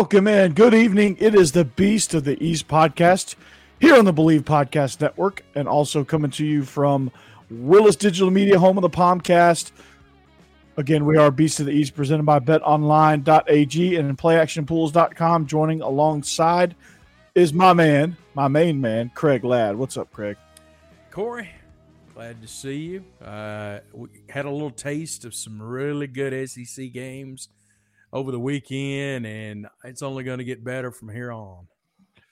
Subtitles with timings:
[0.00, 0.54] Welcome in.
[0.54, 1.18] Good evening.
[1.20, 3.34] It is the Beast of the East podcast
[3.80, 7.10] here on the Believe Podcast Network and also coming to you from
[7.50, 9.72] Willis Digital Media, home of the Palmcast.
[10.78, 15.46] Again, we are Beast of the East presented by betonline.ag and playactionpools.com.
[15.46, 16.74] Joining alongside
[17.34, 19.76] is my man, my main man, Craig Ladd.
[19.76, 20.38] What's up, Craig?
[21.10, 21.50] Corey,
[22.14, 23.04] glad to see you.
[23.22, 27.50] Uh, we had a little taste of some really good SEC games
[28.12, 31.66] over the weekend, and it's only going to get better from here on.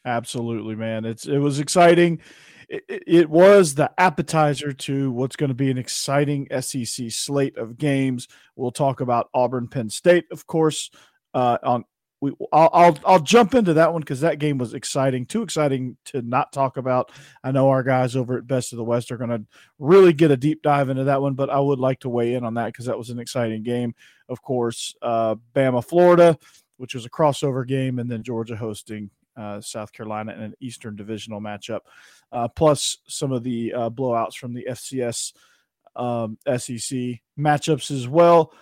[0.05, 1.05] Absolutely, man.
[1.05, 2.21] It's it was exciting.
[2.69, 7.79] It, it, was the appetizer to what's going to be an exciting SEC slate of
[7.79, 8.29] games.
[8.57, 10.91] We'll talk about Auburn, Penn State, of course.
[11.33, 11.85] Uh, on
[12.21, 15.25] we, I'll, I'll, I'll jump into that one because that game was exciting.
[15.25, 17.13] Too exciting to not talk about.
[17.45, 19.45] I know our guys over at Best of the West are going to
[19.79, 22.45] really get a deep dive into that one, but I would like to weigh in
[22.45, 23.95] on that because that was an exciting game.
[24.29, 26.39] Of course, uh, Bama, Florida,
[26.77, 30.97] which was a crossover game, and then Georgia hosting uh, South Carolina in an Eastern
[30.97, 31.81] Divisional matchup,
[32.33, 35.33] uh, plus some of the uh, blowouts from the FCS
[35.97, 38.53] um, SEC matchups as well.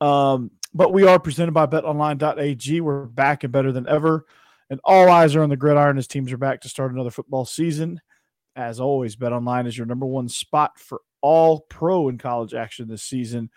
[0.00, 2.80] Um, but we are presented by betonline.ag.
[2.80, 4.26] We're back and better than ever.
[4.70, 7.44] And all eyes are on the gridiron as teams are back to start another football
[7.44, 8.00] season.
[8.54, 13.02] As always, BetOnline is your number one spot for all pro and college action this
[13.02, 13.50] season.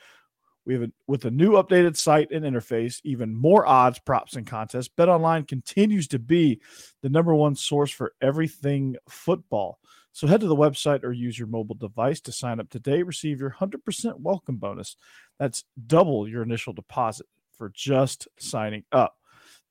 [0.65, 4.45] We have a, with a new updated site and interface, even more odds, props, and
[4.45, 4.89] contests.
[4.95, 6.61] BetOnline continues to be
[7.01, 9.79] the number one source for everything football.
[10.13, 13.01] So head to the website or use your mobile device to sign up today.
[13.01, 14.97] Receive your 100% welcome bonus.
[15.39, 19.15] That's double your initial deposit for just signing up.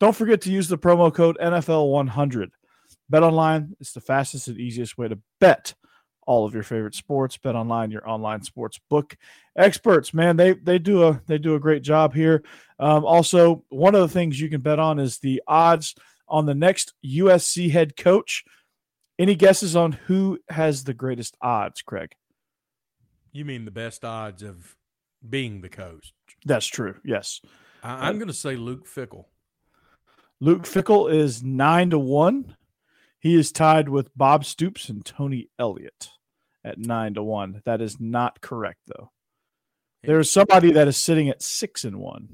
[0.01, 2.49] Don't forget to use the promo code NFL100.
[3.11, 5.75] Bet online is the fastest and easiest way to bet
[6.31, 7.37] all of your favorite sports.
[7.37, 9.17] Bet online, your online sports book
[9.57, 10.15] experts.
[10.15, 12.45] Man, they they do a they do a great job here.
[12.79, 15.97] Um, also, one of the things you can bet on is the odds
[16.29, 18.45] on the next USC head coach.
[19.19, 22.13] Any guesses on who has the greatest odds, Craig?
[23.33, 24.77] You mean the best odds of
[25.29, 26.15] being the coach?
[26.47, 26.95] That's true.
[27.05, 27.41] Yes.
[27.83, 29.25] I, am going to say Luke Fickell.
[30.39, 32.57] Luke Fickell is nine to one.
[33.19, 36.11] He is tied with Bob Stoops and Tony Elliott
[36.65, 37.63] at nine to one.
[37.65, 39.11] That is not correct, though.
[40.03, 42.29] There is somebody that is sitting at six and one.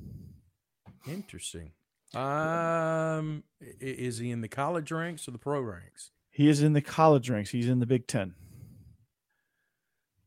[1.07, 1.73] Interesting.
[2.15, 6.11] Um, is he in the college ranks or the pro ranks?
[6.31, 7.51] He is in the college ranks.
[7.51, 8.35] He's in the Big Ten.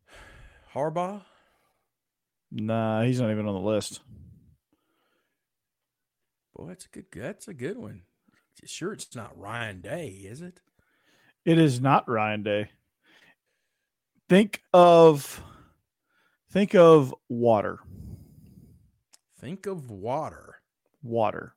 [0.73, 1.21] Harbaugh?
[2.51, 4.01] Nah, he's not even on the list.
[6.55, 7.05] Boy, that's a good.
[7.13, 8.01] That's a good one.
[8.65, 10.59] Sure, it's not Ryan Day, is it?
[11.45, 12.71] It is not Ryan Day.
[14.29, 15.43] Think of,
[16.51, 17.79] think of water.
[19.41, 20.61] Think of water.
[21.01, 21.55] Water.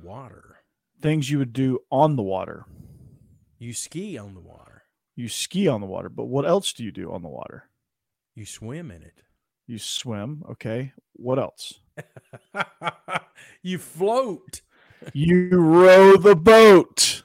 [0.00, 0.58] Water.
[1.02, 2.64] Things you would do on the water.
[3.58, 4.84] You ski on the water.
[5.16, 7.68] You ski on the water, but what else do you do on the water?
[8.36, 9.22] You swim in it.
[9.66, 10.44] You swim.
[10.48, 10.92] Okay.
[11.14, 11.80] What else?
[13.62, 14.60] you float.
[15.12, 17.24] you row the boat.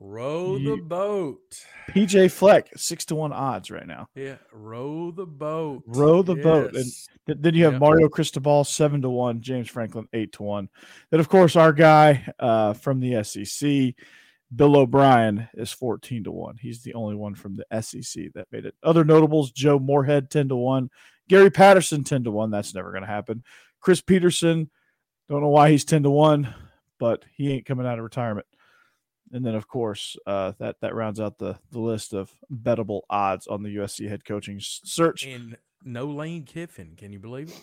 [0.00, 1.64] Row the boat.
[1.90, 4.08] PJ Fleck, six to one odds right now.
[4.14, 5.82] Yeah, row the boat.
[5.86, 6.44] Row the yes.
[6.44, 6.74] boat.
[6.74, 6.84] And
[7.26, 7.80] th- then you have yep.
[7.80, 9.40] Mario Cristobal, seven to one.
[9.40, 10.68] James Franklin, eight to one.
[11.10, 13.94] Then, of course, our guy uh, from the SEC,
[14.54, 16.56] Bill O'Brien is 14 to 1.
[16.60, 18.74] He's the only one from the SEC that made it.
[18.82, 20.90] Other notables, Joe Moorhead 10 to 1,
[21.28, 22.50] Gary Patterson 10 to 1.
[22.50, 23.42] That's never going to happen.
[23.80, 24.70] Chris Petersen,
[25.28, 26.54] don't know why he's 10 to 1.
[26.98, 28.46] but he ain't coming out of retirement.
[29.32, 33.46] And then, of course, uh, that that rounds out the the list of bettable odds
[33.46, 35.26] on the USC head coaching search.
[35.26, 36.94] And no Lane Kiffin.
[36.96, 37.60] Can you believe it?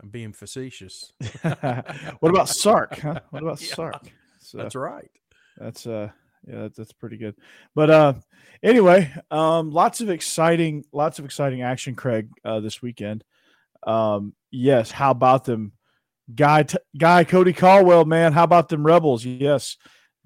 [0.00, 1.12] I'm being facetious.
[1.42, 2.98] what about Sark?
[2.98, 3.20] Huh?
[3.30, 4.02] What about yeah, Sark?
[4.40, 5.10] So, that's right.
[5.56, 6.10] That's uh
[6.46, 7.34] yeah, that's, that's pretty good.
[7.74, 8.14] But uh
[8.62, 13.24] anyway, um lots of exciting lots of exciting action, Craig, uh this weekend.
[13.86, 15.72] Um yes, how about them
[16.32, 19.24] guy t- guy Cody Caldwell, man, how about them Rebels?
[19.24, 19.76] Yes.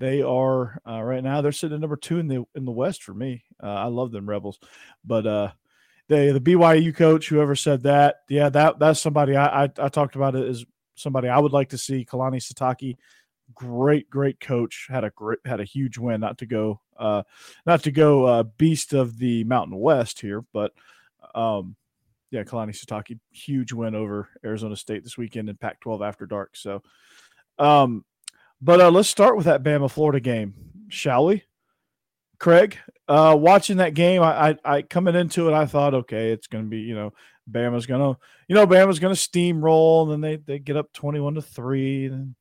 [0.02, 1.42] They are uh, right now.
[1.42, 3.44] They're sitting at number two in the in the West for me.
[3.62, 4.58] Uh, I love them Rebels,
[5.04, 5.52] but uh,
[6.08, 10.16] the the BYU coach, whoever said that, yeah, that that's somebody I I, I talked
[10.16, 10.64] about it as
[10.96, 12.04] somebody I would like to see.
[12.04, 12.96] Kalani Sitake,
[13.54, 16.20] great great coach, had a great had a huge win.
[16.20, 17.22] Not to go uh,
[17.64, 20.72] not to go uh, beast of the Mountain West here, but
[21.32, 21.76] um,
[22.32, 26.56] yeah, Kalani Sitake, huge win over Arizona State this weekend in Pac-12 after dark.
[26.56, 26.82] So,
[27.60, 28.04] um,
[28.62, 30.54] but uh, let's start with that Bama Florida game,
[30.88, 31.42] shall we?
[32.38, 32.78] Craig,
[33.08, 36.64] uh, watching that game, I, I, I coming into it, I thought, okay, it's going
[36.64, 37.12] to be, you know,
[37.50, 40.92] Bama's going to, you know, Bama's going to steamroll, and then they they get up
[40.92, 42.36] twenty-one to three, and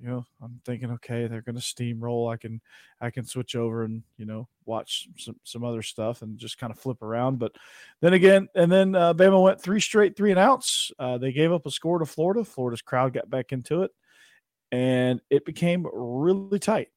[0.00, 2.32] you know, I'm thinking, okay, they're going to steamroll.
[2.32, 2.60] I can,
[3.00, 6.72] I can switch over and you know watch some some other stuff and just kind
[6.72, 7.40] of flip around.
[7.40, 7.56] But
[8.00, 10.92] then again, and then uh, Bama went three straight three and outs.
[11.00, 12.44] Uh, they gave up a score to Florida.
[12.44, 13.90] Florida's crowd got back into it
[14.72, 16.88] and it became really tight.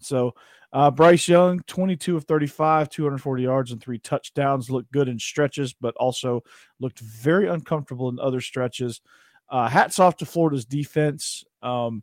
[0.00, 0.34] So
[0.72, 5.74] uh, Bryce Young, 22 of 35, 240 yards and three touchdowns, looked good in stretches,
[5.74, 6.42] but also
[6.80, 9.00] looked very uncomfortable in other stretches.
[9.50, 11.44] Uh, hats off to Florida's defense.
[11.62, 12.02] Um,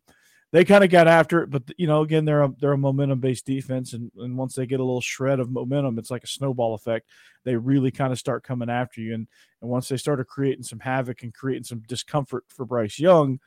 [0.52, 3.20] they kind of got after it, but you know, again, they're a they're a momentum
[3.20, 6.28] based defense, and, and once they get a little shred of momentum, it's like a
[6.28, 7.08] snowball effect.
[7.44, 9.28] They really kind of start coming after you, and
[9.62, 13.40] and once they started creating some havoc and creating some discomfort for Bryce Young,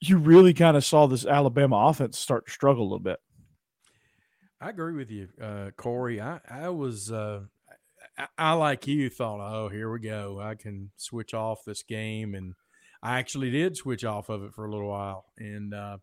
[0.00, 3.20] you really kind of saw this Alabama offense start to struggle a little bit.
[4.60, 6.20] I agree with you, uh, Corey.
[6.20, 7.40] I, I was, uh,
[8.18, 10.38] I, I, like you thought, oh, here we go.
[10.40, 12.34] I can switch off this game.
[12.34, 12.54] And
[13.02, 15.26] I actually did switch off of it for a little while.
[15.38, 15.98] And uh,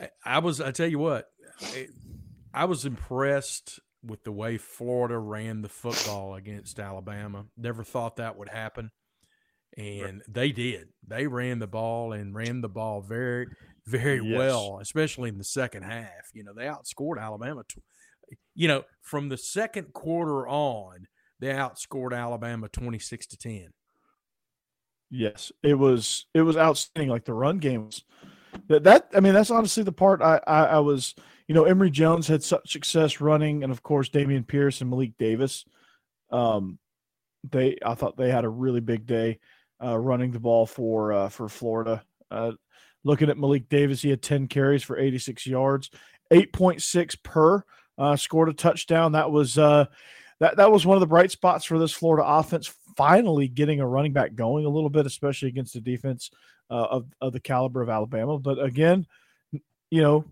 [0.00, 1.30] I, I was, I tell you what,
[2.54, 7.46] I was impressed with the way Florida ran the football against Alabama.
[7.56, 8.90] Never thought that would happen
[9.76, 10.22] and right.
[10.28, 10.88] they did.
[11.06, 13.46] They ran the ball and ran the ball very,
[13.86, 14.38] very yes.
[14.38, 16.30] well, especially in the second half.
[16.34, 17.64] You know, they outscored Alabama.
[18.54, 21.06] you know, from the second quarter on,
[21.40, 23.68] they outscored Alabama twenty six to ten.
[25.10, 27.10] Yes, it was it was outstanding.
[27.10, 28.04] Like the run games,
[28.68, 31.14] that that I mean, that's honestly the part I, I I, was.
[31.48, 35.18] You know, Emory Jones had such success running, and of course, Dameon Pierce and Malik
[35.18, 35.64] Davis.
[36.30, 36.78] Um,
[37.50, 39.40] they I thought they had a really big day
[39.82, 42.02] uh, running the ball for uh, for Florida.
[42.30, 42.52] Uh,
[43.04, 45.90] looking at Malik Davis, he had 10 carries for 86 yards,
[46.32, 47.64] 8.6 per.
[47.98, 49.12] Uh, scored a touchdown.
[49.12, 49.84] That was uh,
[50.40, 52.72] that that was one of the bright spots for this Florida offense.
[52.96, 56.30] Finally, getting a running back going a little bit, especially against the defense
[56.70, 58.38] uh, of of the caliber of Alabama.
[58.38, 59.06] But again,
[59.90, 60.24] you know,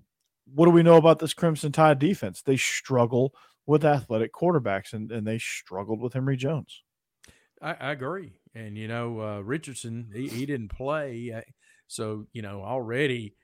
[0.55, 2.43] what do we know about this Crimson Tide defense?
[2.43, 3.35] They struggle
[3.67, 6.82] with athletic quarterbacks, and, and they struggled with Emory Jones.
[7.62, 8.32] I, I agree.
[8.55, 11.43] And you know, uh, Richardson he, he didn't play, uh,
[11.87, 13.35] so you know already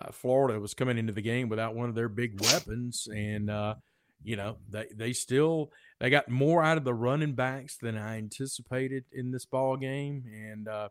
[0.00, 3.74] uh, Florida was coming into the game without one of their big weapons, and uh,
[4.22, 8.18] you know they they still they got more out of the running backs than I
[8.18, 10.88] anticipated in this ball game, and uh,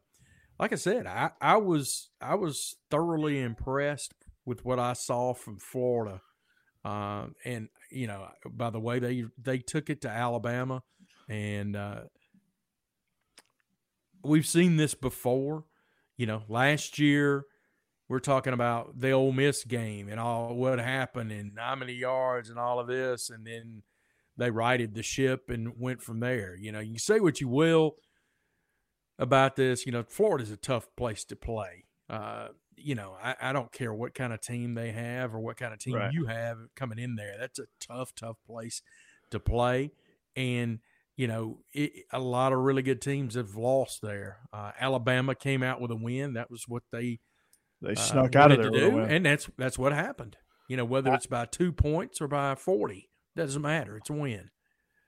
[0.59, 4.13] like I said, I, I was I was thoroughly impressed
[4.45, 6.21] with what I saw from Florida,
[6.85, 10.83] uh, and you know by the way they they took it to Alabama,
[11.27, 12.01] and uh,
[14.23, 15.65] we've seen this before.
[16.17, 17.45] You know, last year
[18.07, 22.49] we're talking about the Ole Miss game and all what happened and how many yards
[22.49, 23.83] and all of this, and then
[24.37, 26.55] they righted the ship and went from there.
[26.55, 27.95] You know, you say what you will
[29.19, 29.85] about this.
[29.85, 31.85] You know, Florida's a tough place to play.
[32.09, 35.57] Uh, you know, I, I, don't care what kind of team they have or what
[35.57, 36.11] kind of team right.
[36.11, 37.35] you have coming in there.
[37.39, 38.81] That's a tough, tough place
[39.31, 39.91] to play.
[40.35, 40.79] And
[41.15, 44.39] you know, it, a lot of really good teams have lost there.
[44.51, 46.33] Uh, Alabama came out with a win.
[46.33, 47.19] That was what they
[47.81, 50.37] they uh, snuck uh, out of there, do, and that's that's what happened.
[50.69, 53.97] You know, whether it's by two points or by forty, doesn't matter.
[53.97, 54.49] It's a win.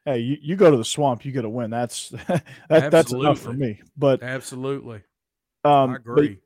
[0.06, 1.72] Hey, you, you go to the swamp, you get a win.
[1.72, 2.10] That's
[2.70, 3.82] that, that's enough for me.
[3.98, 5.02] But absolutely,
[5.64, 6.40] um, I agree.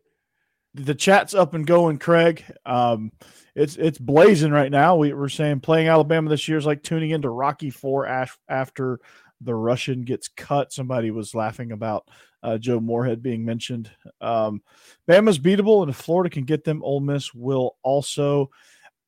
[0.75, 2.45] The chat's up and going, Craig.
[2.65, 3.11] Um,
[3.55, 4.95] it's it's blazing right now.
[4.95, 8.07] We were saying playing Alabama this year is like tuning into Rocky Four
[8.47, 8.99] after
[9.41, 10.73] the Russian gets cut.
[10.73, 12.07] Somebody was laughing about
[12.43, 13.91] uh, Joe Moorhead being mentioned.
[14.21, 14.61] Um,
[15.07, 18.49] Bama's beatable, and if Florida can get them, Ole Miss will also.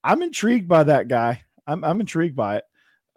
[0.03, 1.43] I'm intrigued by that guy.
[1.67, 2.63] I'm, I'm intrigued by it.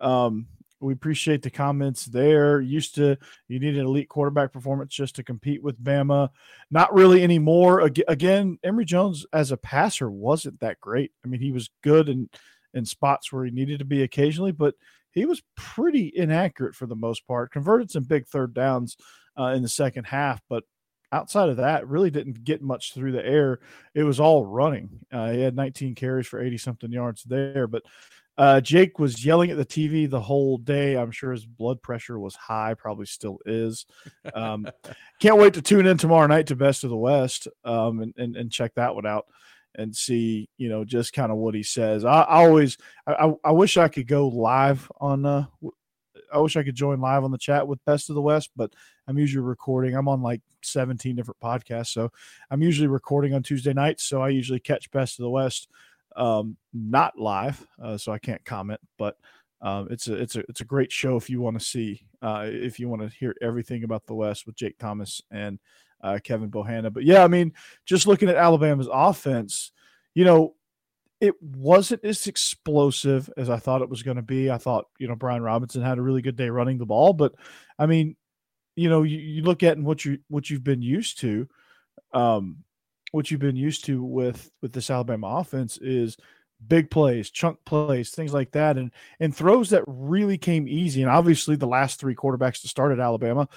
[0.01, 0.47] Um,
[0.81, 2.61] we appreciate the comments there.
[2.61, 3.17] Used to
[3.49, 6.29] you need an elite quarterback performance just to compete with Bama.
[6.71, 7.81] Not really anymore.
[7.81, 11.13] Again, Emory Jones as a passer wasn't that great.
[11.25, 12.29] I mean, he was good in
[12.75, 14.75] in spots where he needed to be occasionally, but
[15.15, 17.53] he was pretty inaccurate for the most part.
[17.53, 18.97] Converted some big third downs
[19.39, 20.65] uh, in the second half, but
[21.13, 23.61] outside of that, really didn't get much through the air.
[23.95, 24.91] It was all running.
[25.13, 27.83] Uh, he had 19 carries for 80 something yards there, but
[28.37, 30.97] uh, Jake was yelling at the TV the whole day.
[30.97, 33.87] I'm sure his blood pressure was high, probably still is.
[34.35, 34.67] Um,
[35.21, 38.37] can't wait to tune in tomorrow night to Best of the West um, and, and,
[38.37, 39.27] and check that one out
[39.77, 42.05] and see, you know, just kind of what he says.
[42.05, 45.47] I, I always, I, I, wish I could go live on, uh,
[46.33, 48.73] I wish I could join live on the chat with Best of the West, but
[49.07, 49.95] I'm usually recording.
[49.95, 51.89] I'm on like 17 different podcasts.
[51.89, 52.11] So
[52.51, 54.05] I'm usually recording on Tuesday nights.
[54.05, 55.69] So I usually catch Best of the West
[56.17, 58.81] um, not live, uh, so I can't comment.
[58.99, 59.17] But
[59.61, 62.45] um, it's a it's a it's a great show if you want to see uh,
[62.47, 65.59] if you want to hear everything about the West with Jake Thomas and
[66.05, 66.93] uh, Kevin Bohanna.
[66.93, 67.55] But yeah, I mean,
[67.87, 69.73] just looking at Alabama's offense,
[70.15, 70.55] you know,
[71.21, 74.51] it wasn't as explosive as I thought it was going to be.
[74.51, 77.35] I thought you know Brian Robinson had a really good day running the ball, but
[77.79, 78.17] I mean,
[78.77, 81.49] you know, you, you look at what you what you've been used to.
[82.13, 82.59] Um,
[83.13, 86.17] what you've been used to with with this Alabama offense is
[86.67, 91.01] big plays, chunk plays, things like that, and and throws that really came easy.
[91.01, 93.49] And obviously, the last three quarterbacks to start at Alabama,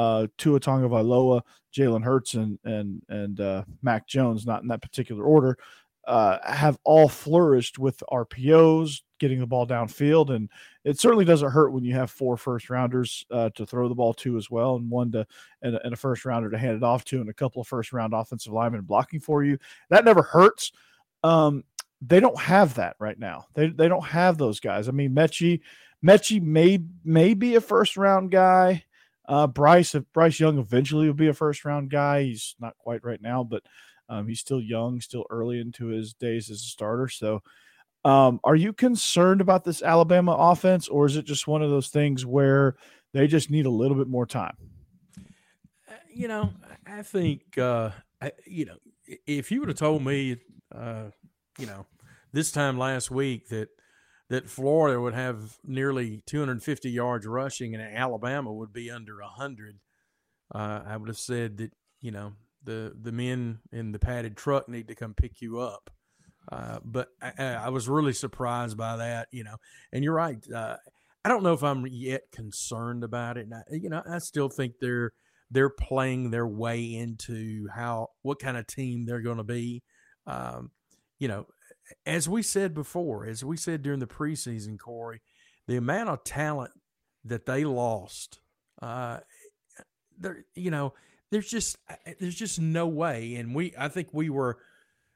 [0.00, 1.42] uh, Tua Tagovailoa,
[1.76, 5.58] Jalen Hurts, and and and uh, Mac Jones, not in that particular order,
[6.06, 10.48] uh, have all flourished with RPOs, getting the ball downfield, and
[10.84, 14.14] it certainly doesn't hurt when you have four first rounders uh, to throw the ball
[14.14, 15.26] to as well, and one to
[15.60, 17.68] and a, and a, first rounder to hand it off to, and a couple of
[17.68, 19.58] first round offensive linemen blocking for you.
[19.90, 20.72] That never hurts.
[21.22, 21.62] Um,
[22.00, 23.48] they don't have that right now.
[23.52, 24.88] They they don't have those guys.
[24.88, 25.60] I mean, Metchie,
[26.02, 28.84] Metchie may may be a first round guy.
[29.30, 32.24] Uh, Bryce, Bryce Young eventually will be a first round guy.
[32.24, 33.62] He's not quite right now, but
[34.08, 37.06] um, he's still young, still early into his days as a starter.
[37.06, 37.40] So,
[38.04, 41.88] um, are you concerned about this Alabama offense, or is it just one of those
[41.88, 42.74] things where
[43.14, 44.56] they just need a little bit more time?
[45.88, 46.52] Uh, you know,
[46.84, 48.76] I think uh, I, you know
[49.26, 50.38] if you would have told me,
[50.74, 51.10] uh,
[51.56, 51.86] you know,
[52.32, 53.68] this time last week that
[54.30, 59.78] that Florida would have nearly 250 yards rushing and Alabama would be under 100,
[60.54, 62.32] uh, I would have said that you know
[62.64, 65.90] the the men in the padded truck need to come pick you up.
[66.50, 69.56] Uh, but I, I, was really surprised by that, you know.
[69.92, 70.38] And you're right.
[70.50, 70.76] Uh,
[71.24, 73.46] I don't know if I'm yet concerned about it.
[73.54, 75.12] I, you know, I still think they're
[75.50, 79.82] they're playing their way into how what kind of team they're going to be.
[80.26, 80.70] Um,
[81.18, 81.46] you know,
[82.06, 85.20] as we said before, as we said during the preseason, Corey,
[85.66, 86.72] the amount of talent
[87.24, 88.40] that they lost,
[88.82, 89.18] uh,
[90.18, 90.94] there, you know,
[91.30, 91.76] there's just
[92.18, 93.34] there's just no way.
[93.36, 94.58] And we, I think we were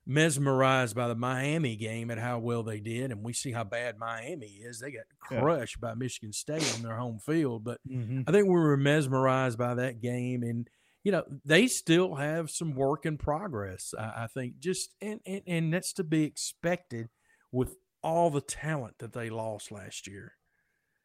[0.06, 3.98] mesmerized by the Miami game and how well they did, and we see how bad
[3.98, 4.80] Miami is.
[4.80, 5.88] They got crushed yeah.
[5.88, 8.22] by Michigan State on their home field, but mm-hmm.
[8.26, 10.68] I think we were mesmerized by that game, and
[11.04, 13.94] you know they still have some work in progress.
[13.96, 17.08] I, I think just and, and and that's to be expected
[17.52, 20.32] with all the talent that they lost last year.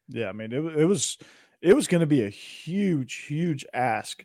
[0.08, 1.18] Yeah, I mean it, it was
[1.62, 4.24] it was going to be a huge huge ask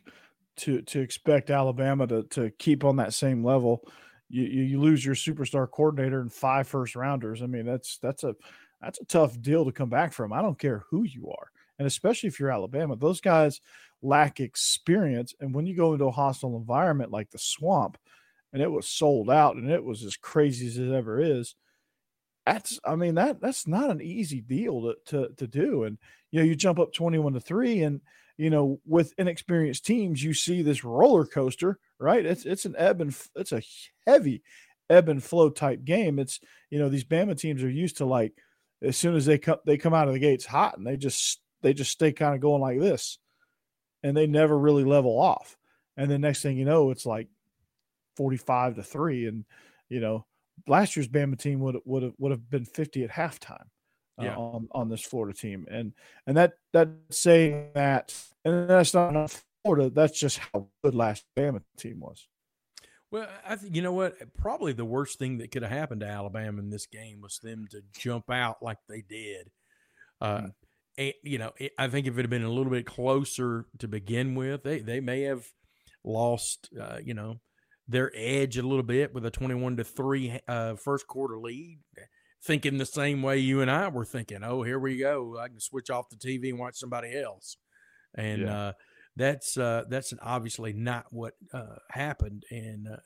[0.56, 3.86] to to expect Alabama to to keep on that same level
[4.28, 7.42] you, you lose your superstar coordinator and five first rounders.
[7.42, 8.34] I mean, that's that's a
[8.80, 10.32] that's a tough deal to come back from.
[10.32, 13.60] I don't care who you are, and especially if you're Alabama, those guys
[14.02, 15.34] lack experience.
[15.40, 17.98] And when you go into a hostile environment like the swamp,
[18.52, 21.54] and it was sold out, and it was as crazy as it ever is.
[22.46, 25.84] That's, I mean, that that's not an easy deal to to to do.
[25.84, 25.98] And
[26.30, 28.00] you know, you jump up twenty-one to three, and
[28.38, 32.24] you know, with inexperienced teams, you see this roller coaster, right?
[32.24, 33.62] It's it's an ebb and it's a
[34.06, 34.42] heavy
[34.88, 36.18] ebb and flow type game.
[36.18, 36.40] It's
[36.70, 38.32] you know these Bama teams are used to like
[38.82, 41.40] as soon as they come they come out of the gates hot and they just
[41.62, 43.18] they just stay kind of going like this,
[44.02, 45.56] and they never really level off.
[45.96, 47.28] And the next thing you know, it's like
[48.16, 49.44] forty five to three, and
[49.88, 50.26] you know
[50.66, 53.66] last year's Bama team would would have would have been fifty at halftime
[54.18, 54.36] uh, yeah.
[54.36, 55.92] on on this Florida team, and
[56.26, 59.90] and that that saying that, and that's not enough Florida.
[59.90, 62.26] That's just how good last Bama team was.
[63.10, 64.14] Well, I think you know what.
[64.36, 67.66] Probably the worst thing that could have happened to Alabama in this game was them
[67.70, 69.50] to jump out like they did.
[70.20, 70.52] Uh, mm.
[70.98, 74.34] And, you know, I think if it had been a little bit closer to begin
[74.34, 75.46] with, they they may have
[76.04, 77.40] lost, uh, you know,
[77.88, 81.80] their edge a little bit with a twenty-one to three uh, first quarter lead.
[82.44, 84.44] Thinking the same way you and I were thinking.
[84.44, 85.36] Oh, here we go.
[85.38, 87.56] I can switch off the TV and watch somebody else,
[88.14, 88.56] and yeah.
[88.56, 88.72] uh,
[89.16, 92.44] that's uh, that's obviously not what uh, happened.
[92.50, 92.98] And uh,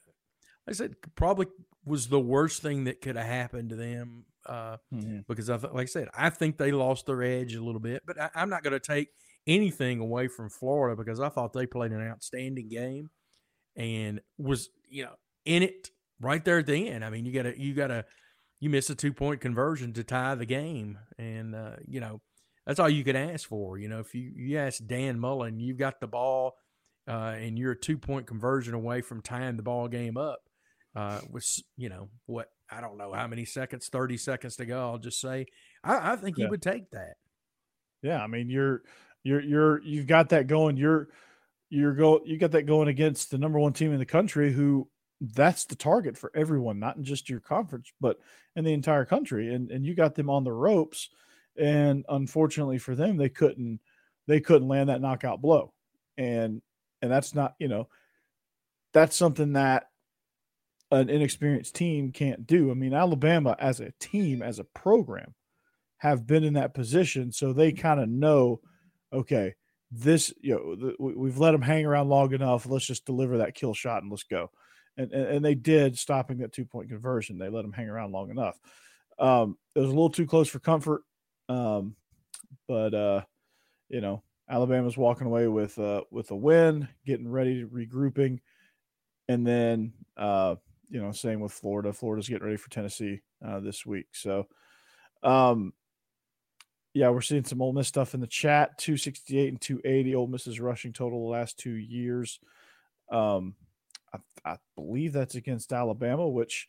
[0.68, 1.46] I said probably
[1.84, 5.18] was the worst thing that could have happened to them uh, mm-hmm.
[5.28, 8.20] because I like I said I think they lost their edge a little bit, but
[8.20, 9.08] I, I'm not going to take
[9.46, 13.10] anything away from Florida because I thought they played an outstanding game
[13.76, 15.88] and was you know in it
[16.20, 17.04] right there at the end.
[17.04, 18.04] I mean, you got to you got to
[18.60, 22.20] you miss a two point conversion to tie the game, and uh, you know
[22.66, 23.78] that's all you could ask for.
[23.78, 26.54] You know, if you you ask Dan Mullen, you've got the ball,
[27.08, 30.40] uh, and you're a two point conversion away from tying the ball game up.
[30.94, 34.80] Uh, with you know what I don't know how many seconds, thirty seconds to go.
[34.80, 35.46] I'll just say
[35.82, 36.46] I, I think yeah.
[36.46, 37.14] he would take that.
[38.02, 38.82] Yeah, I mean you're
[39.22, 40.76] you're you're you've got that going.
[40.76, 41.08] You're
[41.68, 44.88] you're go you got that going against the number one team in the country who
[45.20, 48.18] that's the target for everyone, not in just your conference, but
[48.56, 49.54] in the entire country.
[49.54, 51.10] And and you got them on the ropes.
[51.58, 53.80] And unfortunately for them, they couldn't
[54.26, 55.72] they couldn't land that knockout blow.
[56.16, 56.62] And
[57.02, 57.88] and that's not, you know,
[58.92, 59.89] that's something that
[60.90, 62.70] an inexperienced team can't do.
[62.70, 65.34] I mean, Alabama as a team, as a program,
[65.98, 68.60] have been in that position, so they kind of know,
[69.12, 69.54] okay,
[69.90, 72.66] this you know the, we've let them hang around long enough.
[72.66, 74.50] Let's just deliver that kill shot and let's go.
[74.96, 77.38] And and, and they did, stopping that two point conversion.
[77.38, 78.58] They let them hang around long enough.
[79.18, 81.02] Um, it was a little too close for comfort,
[81.48, 81.96] um,
[82.68, 83.22] but uh,
[83.88, 88.38] you know Alabama's walking away with uh, with a win, getting ready to regrouping,
[89.28, 90.56] and then uh,
[90.90, 91.92] you know same with Florida.
[91.92, 94.06] Florida's getting ready for Tennessee uh, this week.
[94.12, 94.46] So
[95.22, 95.72] um,
[96.92, 98.76] yeah, we're seeing some Ole Miss stuff in the chat.
[98.78, 100.14] 268 and 280.
[100.14, 102.40] Ole Miss's rushing total the last two years.
[103.10, 103.54] Um,
[104.12, 106.68] I, I, believe that's against Alabama, which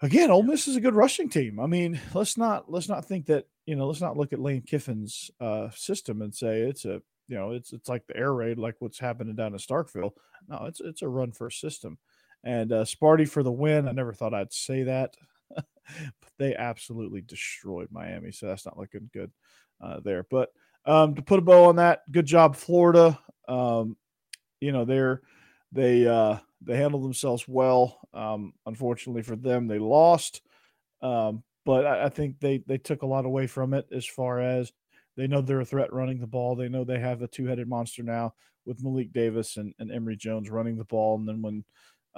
[0.00, 1.60] again, Ole Miss is a good rushing team.
[1.60, 4.62] I mean, let's not let's not think that you know let's not look at Lane
[4.62, 8.58] Kiffin's uh, system and say it's a you know it's it's like the air raid,
[8.58, 10.12] like what's happening down in Starkville.
[10.48, 11.98] No, it's it's a run first system.
[12.44, 13.88] And uh, Sparty for the win.
[13.88, 15.16] I never thought I'd say that.
[15.54, 18.32] but they absolutely destroyed Miami.
[18.32, 19.30] So that's not looking good
[19.80, 20.24] uh, there.
[20.30, 20.50] But
[20.84, 23.18] um, to put a bow on that, good job, Florida.
[23.48, 23.96] Um,
[24.60, 25.22] you know, they're
[25.72, 28.00] they uh, they handled themselves well.
[28.14, 30.42] Um, unfortunately for them, they lost.
[31.02, 34.40] Um, but I, I think they they took a lot away from it as far
[34.40, 34.72] as
[35.16, 36.54] they know they're a threat running the ball.
[36.54, 40.16] They know they have a two headed monster now with Malik Davis and, and Emory
[40.16, 41.16] Jones running the ball.
[41.16, 41.64] And then when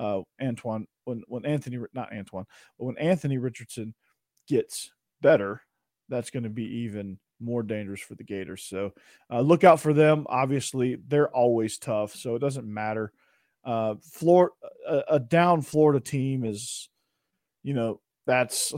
[0.01, 2.47] uh, Antoine when when Anthony not Antoine,
[2.79, 3.95] but when Anthony Richardson
[4.49, 5.63] gets better,
[6.09, 8.63] that's going to be even more dangerous for the Gators.
[8.63, 8.93] So
[9.31, 10.27] uh, look out for them.
[10.29, 13.13] Obviously, they're always tough, so it doesn't matter.
[13.63, 14.55] Uh, Florida,
[14.89, 16.89] a, a down Florida team is,
[17.63, 18.73] you know, that's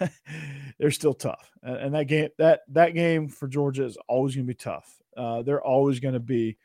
[0.78, 4.46] they're still tough, and, and, that game that that game for Georgia is always going
[4.46, 5.00] to be tough.
[5.16, 6.56] Uh, they're always going to be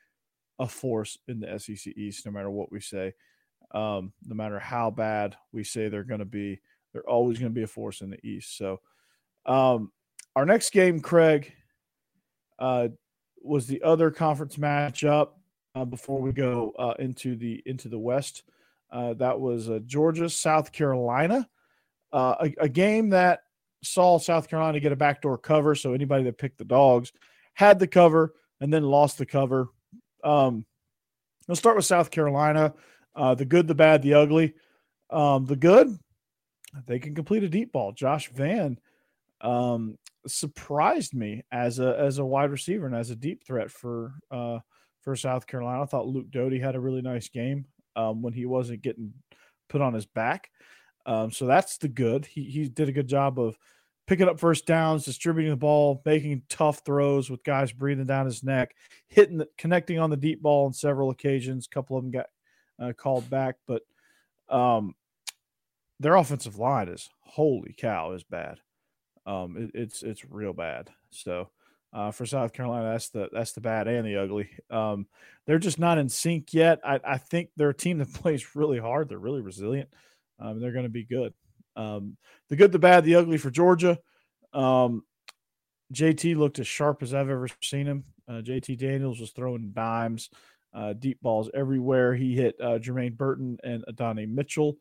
[0.58, 3.14] a force in the SEC East, no matter what we say.
[3.72, 6.60] Um, no matter how bad we say they're going to be,
[6.94, 8.58] they're always going to be a force in the East.
[8.58, 8.80] So,
[9.46, 9.92] um,
[10.36, 11.54] our next game, Craig,
[12.58, 12.90] uh,
[13.42, 15.30] was the other conference matchup
[15.76, 18.44] uh, before we go uh, into the into the West.
[18.92, 21.48] Uh, that was uh, Georgia, South Carolina,
[22.12, 23.42] uh, a, a, game that
[23.84, 25.76] saw South Carolina get a backdoor cover.
[25.76, 27.12] So anybody that picked the dogs
[27.54, 29.68] had the cover and then lost the cover.
[30.24, 30.66] Um,
[31.48, 32.74] let's start with South Carolina
[33.20, 34.54] uh, the good, the bad, the ugly.
[35.10, 35.98] Um, the good,
[36.88, 37.92] they can complete a deep ball.
[37.92, 38.80] Josh Vann
[39.42, 44.14] um, surprised me as a as a wide receiver and as a deep threat for
[44.32, 44.60] uh,
[45.02, 45.84] for South Carolina.
[45.84, 49.14] I thought Luke Doty had a really nice game um, when he wasn't getting
[49.68, 50.50] put on his back.
[51.06, 52.26] Um, so that's the good.
[52.26, 53.58] He he did a good job of
[54.08, 58.44] picking up first downs, distributing the ball, making tough throws with guys breathing down his
[58.44, 58.76] neck,
[59.08, 61.68] hitting, the, connecting on the deep ball on several occasions.
[61.68, 62.28] A couple of them got
[62.80, 63.84] uh, called back, but
[64.50, 64.96] um,
[66.00, 68.60] their offensive line is holy cow is bad.
[69.26, 70.90] Um, it, it's it's real bad.
[71.12, 71.50] So
[71.94, 74.50] uh, for South Carolina, that's the that's the bad and the ugly.
[74.70, 75.08] Um,
[75.46, 76.80] they're just not in sync yet.
[76.84, 79.10] I, I think they're a team that plays really hard.
[79.10, 79.90] They're really resilient.
[80.40, 81.34] Um, they're going to be good.
[81.76, 82.18] Um,
[82.50, 84.00] the good, the bad, the ugly for Georgia.
[84.54, 85.04] Um,
[85.94, 88.04] JT looked as sharp as I've ever seen him.
[88.28, 90.30] Uh, JT Daniels was throwing dimes
[90.74, 92.16] uh, deep balls everywhere.
[92.16, 94.78] He hit uh, Jermaine Burton and Adonai Mitchell.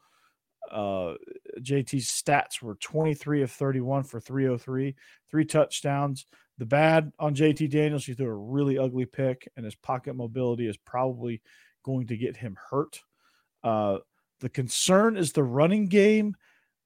[0.70, 1.14] Uh,
[1.60, 4.94] JT's stats were 23 of 31 for 303,
[5.30, 6.26] three touchdowns.
[6.58, 10.68] The bad on JT Daniels, he threw a really ugly pick, and his pocket mobility
[10.68, 11.40] is probably
[11.84, 13.00] going to get him hurt.
[13.62, 13.98] Uh,
[14.40, 16.36] the concern is the running game.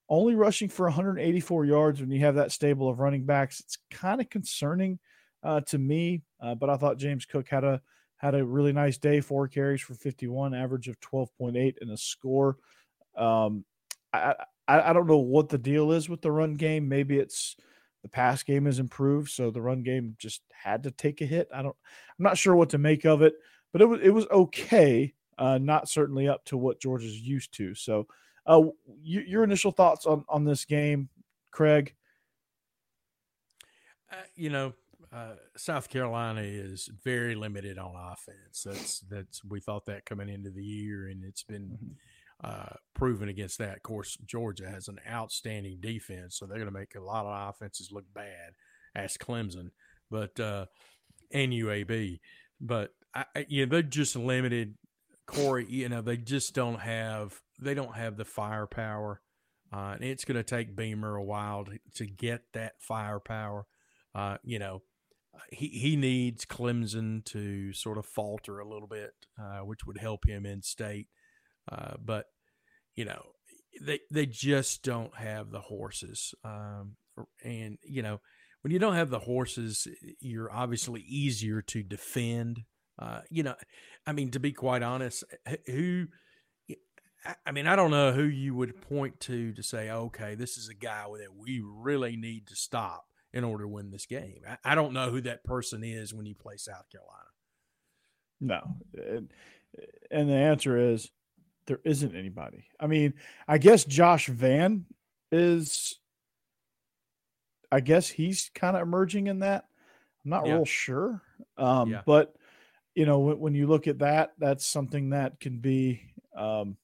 [0.09, 4.21] Only rushing for 184 yards when you have that stable of running backs, it's kind
[4.21, 4.99] of concerning
[5.43, 6.21] uh, to me.
[6.41, 7.81] Uh, but I thought James Cook had a
[8.23, 12.55] had a really nice day, four carries for 51, average of 12.8 and a score.
[13.17, 13.65] Um,
[14.13, 16.87] I, I, I don't know what the deal is with the run game.
[16.87, 17.57] Maybe it's
[18.01, 21.49] the pass game has improved, so the run game just had to take a hit.
[21.53, 21.75] I don't,
[22.17, 23.33] I'm not sure what to make of it,
[23.73, 25.13] but it was it was okay.
[25.37, 27.75] Uh, not certainly up to what Georgia's used to.
[27.75, 28.07] So,
[28.45, 28.61] uh,
[29.01, 31.09] you, your initial thoughts on on this game,
[31.51, 31.93] Craig?
[34.09, 34.73] Uh, you know,
[35.13, 38.63] uh, South Carolina is very limited on offense.
[38.65, 41.91] That's that's we thought that coming into the year, and it's been mm-hmm.
[42.43, 43.77] uh, proven against that.
[43.77, 47.49] Of course, Georgia has an outstanding defense, so they're going to make a lot of
[47.49, 48.53] offenses look bad.
[48.95, 49.69] Ask Clemson,
[50.09, 50.65] but uh,
[51.31, 52.19] and UAB,
[52.59, 54.75] but I, you know they're just limited.
[55.27, 59.21] Corey, you know they just don't have they don't have the firepower.
[59.71, 63.65] Uh, and it's going to take Beamer a while to, to get that firepower.
[64.13, 64.83] Uh, you know,
[65.51, 70.27] he he needs Clemson to sort of falter a little bit, uh, which would help
[70.27, 71.07] him in state.
[71.71, 72.25] Uh, but
[72.95, 73.23] you know,
[73.81, 76.95] they they just don't have the horses, um,
[77.43, 78.19] and you know,
[78.61, 79.87] when you don't have the horses,
[80.19, 82.61] you're obviously easier to defend.
[82.99, 83.55] Uh, you know,
[84.05, 85.23] I mean, to be quite honest,
[85.67, 86.07] who.
[87.45, 90.67] I mean, I don't know who you would point to to say, okay, this is
[90.67, 94.41] a guy that we really need to stop in order to win this game.
[94.47, 97.29] I, I don't know who that person is when you play South Carolina.
[98.39, 98.61] No.
[98.95, 99.29] And,
[100.11, 101.09] and the answer is
[101.65, 102.65] there isn't anybody.
[102.79, 103.13] I mean,
[103.47, 104.85] I guess Josh Vann
[105.31, 105.99] is
[107.73, 109.65] I guess he's kind of emerging in that.
[110.23, 110.53] I'm not yeah.
[110.53, 111.21] real sure.
[111.57, 112.01] Um, yeah.
[112.05, 112.35] but
[112.93, 116.01] you know, when, when, you look at that, that's something that can be
[116.37, 116.77] um,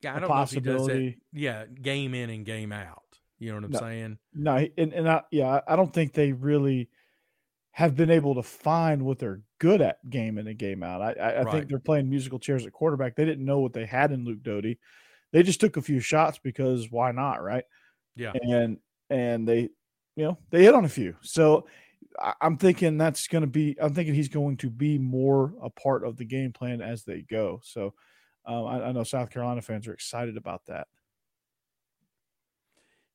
[0.00, 0.94] yeah, I don't possibility.
[0.94, 1.18] Know if he does.
[1.32, 3.01] Yeah, game in and game out.
[3.42, 4.18] You know what I'm no, saying?
[4.34, 6.88] No, and, and I, yeah, I don't think they really
[7.72, 11.02] have been able to find what they're good at game in and game out.
[11.02, 11.52] I, I, I right.
[11.52, 13.16] think they're playing musical chairs at quarterback.
[13.16, 14.78] They didn't know what they had in Luke Doty.
[15.32, 17.64] They just took a few shots because why not, right?
[18.14, 18.32] Yeah.
[18.34, 18.78] And
[19.10, 19.70] and they,
[20.14, 21.16] you know, they hit on a few.
[21.22, 21.66] So
[22.40, 23.76] I'm thinking that's going to be.
[23.80, 27.22] I'm thinking he's going to be more a part of the game plan as they
[27.22, 27.60] go.
[27.64, 27.94] So
[28.46, 30.86] um, I, I know South Carolina fans are excited about that.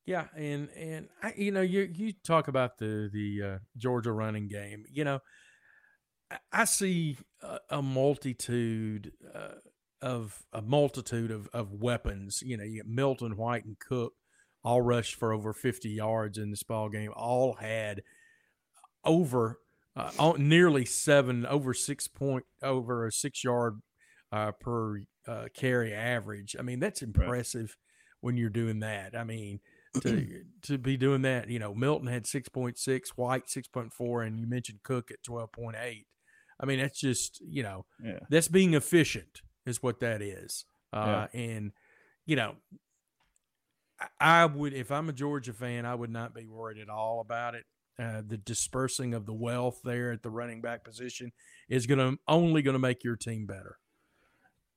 [0.08, 4.48] Yeah, and and I, you know you you talk about the the uh, Georgia running
[4.48, 4.86] game.
[4.90, 5.18] You know,
[6.30, 9.56] I, I see a, a multitude uh,
[10.00, 12.40] of a multitude of, of weapons.
[12.42, 14.14] You know, you get Milton White and Cook
[14.64, 17.12] all rushed for over fifty yards in this ball game.
[17.14, 18.02] All had
[19.04, 19.58] over
[19.94, 23.82] uh, nearly seven over six point over a six yard
[24.32, 26.56] uh, per uh, carry average.
[26.58, 28.22] I mean, that's impressive right.
[28.22, 29.14] when you're doing that.
[29.14, 29.60] I mean
[30.00, 31.48] to to be doing that.
[31.48, 35.10] You know, Milton had six point six, White six point four, and you mentioned Cook
[35.10, 36.06] at twelve point eight.
[36.60, 38.20] I mean, that's just you know, yeah.
[38.30, 40.64] that's being efficient is what that is.
[40.92, 41.40] Uh, yeah.
[41.40, 41.72] And
[42.26, 42.54] you know,
[44.20, 47.54] I would if I'm a Georgia fan, I would not be worried at all about
[47.54, 47.64] it.
[48.00, 51.32] Uh, the dispersing of the wealth there at the running back position
[51.68, 53.76] is going to only going to make your team better.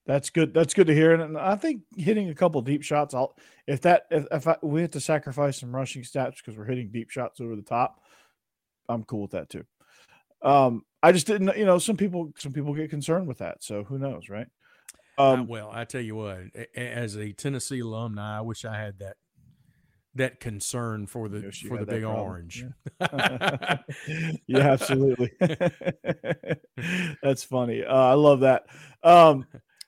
[0.06, 0.54] That's good.
[0.54, 1.14] That's good to hear.
[1.14, 3.36] And I think hitting a couple deep shots, I'll
[3.68, 6.90] if that if, if I, we have to sacrifice some rushing stats because we're hitting
[6.92, 8.02] deep shots over the top,
[8.90, 9.64] I'm cool with that too.
[10.42, 13.64] Um, I just didn't, you know, some people some people get concerned with that.
[13.64, 14.48] So who knows, right?
[15.18, 16.40] Um, well, I tell you what,
[16.76, 19.18] as a Tennessee alumni, I wish I had that
[20.16, 22.26] that concern for the for the big problem.
[22.26, 22.66] orange.
[23.00, 23.78] Yeah,
[24.48, 25.32] yeah absolutely.
[27.24, 27.84] That's funny.
[27.84, 28.66] Uh, I love that.
[29.04, 29.46] Um,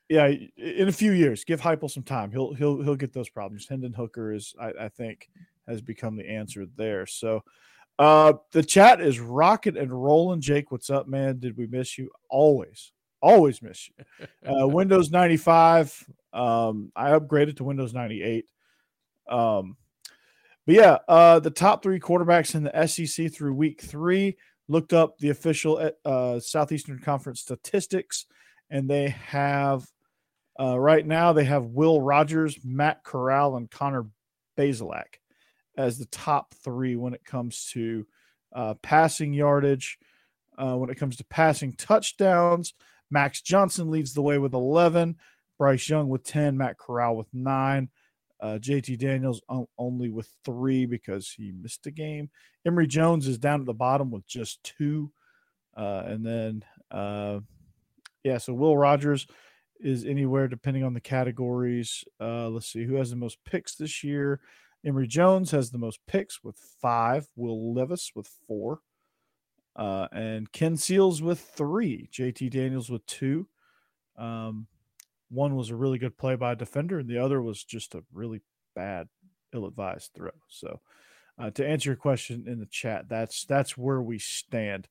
[0.09, 2.31] yeah, in a few years, give Heupel some time.
[2.31, 3.67] He'll he'll he'll get those problems.
[3.67, 5.29] Hendon Hooker is, I, I think,
[5.67, 7.05] has become the answer there.
[7.05, 7.43] So,
[7.99, 10.41] uh, the chat is rocket and rolling.
[10.41, 11.39] Jake, what's up, man?
[11.39, 12.11] Did we miss you?
[12.29, 14.27] Always, always miss you.
[14.45, 15.93] Uh, Windows ninety five.
[16.33, 18.45] Um, I upgraded to Windows ninety eight.
[19.29, 19.77] Um,
[20.65, 24.37] but yeah, uh, the top three quarterbacks in the SEC through week three
[24.67, 28.25] looked up the official uh, Southeastern Conference statistics
[28.73, 29.85] and they have
[30.59, 34.05] uh, right now they have Will Rogers, Matt Corral, and Connor
[34.57, 35.19] Bazelak
[35.77, 38.05] as the top three when it comes to
[38.53, 39.97] uh, passing yardage.
[40.55, 42.75] Uh, when it comes to passing touchdowns,
[43.09, 45.15] Max Johnson leads the way with 11,
[45.57, 47.89] Bryce Young with 10, Matt Corral with nine.
[48.39, 49.41] Uh, JT Daniels
[49.77, 52.29] only with three because he missed a game.
[52.65, 55.11] Emory Jones is down at the bottom with just two.
[55.75, 57.39] Uh, and then, uh,
[58.23, 59.25] yeah, so Will Rogers
[59.83, 62.03] is anywhere depending on the categories.
[62.19, 64.39] Uh, let's see who has the most picks this year.
[64.85, 67.27] Emory Jones has the most picks with five.
[67.35, 68.79] Will Levis with four.
[69.75, 72.09] Uh, and Ken Seals with three.
[72.11, 73.47] JT Daniels with two.
[74.17, 74.67] Um,
[75.29, 78.03] one was a really good play by a defender, and the other was just a
[78.13, 78.41] really
[78.75, 79.07] bad,
[79.53, 80.29] ill-advised throw.
[80.47, 80.79] So,
[81.39, 84.87] uh, to answer your question in the chat, that's that's where we stand.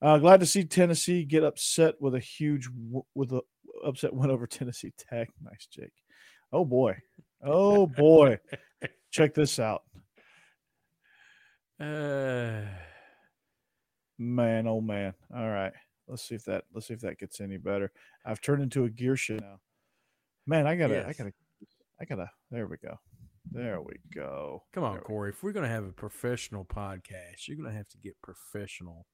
[0.00, 2.68] Uh, glad to see Tennessee get upset with a huge
[3.14, 3.42] with a
[3.84, 5.28] upset win over Tennessee Tech.
[5.42, 5.92] Nice, Jake.
[6.52, 6.96] Oh boy,
[7.44, 8.38] oh boy.
[9.10, 9.82] Check this out.
[11.80, 12.62] Uh,
[14.18, 15.14] man, oh man.
[15.34, 15.72] All right,
[16.08, 17.90] let's see if that let's see if that gets any better.
[18.24, 19.60] I've turned into a gear shit now.
[20.46, 21.06] Man, I gotta, yes.
[21.08, 21.32] I gotta,
[22.00, 22.30] I gotta.
[22.50, 22.98] There we go.
[23.50, 24.62] There we go.
[24.72, 25.30] Come on, Corey.
[25.30, 29.06] If we're gonna have a professional podcast, you're gonna have to get professional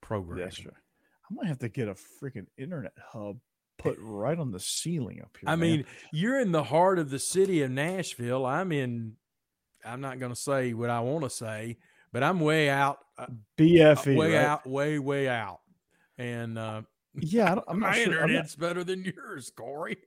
[0.00, 0.50] programming.
[0.50, 0.70] Sir.
[0.70, 3.38] I might have to get a freaking internet hub
[3.78, 5.48] put right on the ceiling up here.
[5.48, 5.60] I man.
[5.60, 8.46] mean, you're in the heart of the city of Nashville.
[8.46, 9.14] I'm in.
[9.84, 11.78] I'm not going to say what I want to say,
[12.12, 12.98] but I'm way out.
[13.18, 13.26] Uh,
[13.58, 14.44] BFE, way right?
[14.44, 15.60] out, way way out,
[16.18, 16.82] and uh,
[17.14, 18.12] yeah, I'm not my sure.
[18.12, 19.98] internet's not, better than yours, Corey.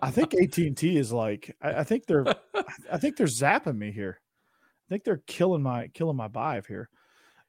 [0.00, 1.54] I think AT and T is like.
[1.60, 2.24] I, I, think they're.
[2.92, 4.20] I think they're zapping me here.
[4.86, 6.88] I think they're killing my killing my vibe here.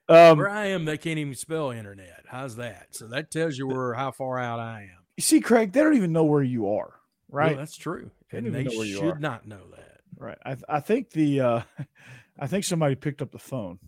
[0.07, 2.25] Um, where I am, they can't even spell internet.
[2.27, 2.89] How's that?
[2.91, 5.05] So that tells you where how far out I am.
[5.17, 6.93] You see, Craig, they don't even know where you are,
[7.30, 7.51] right?
[7.51, 8.12] Well, that's true.
[8.32, 10.01] They and they should not know that.
[10.17, 10.38] Right.
[10.45, 11.62] I I think the uh
[12.39, 13.80] I think somebody picked up the phone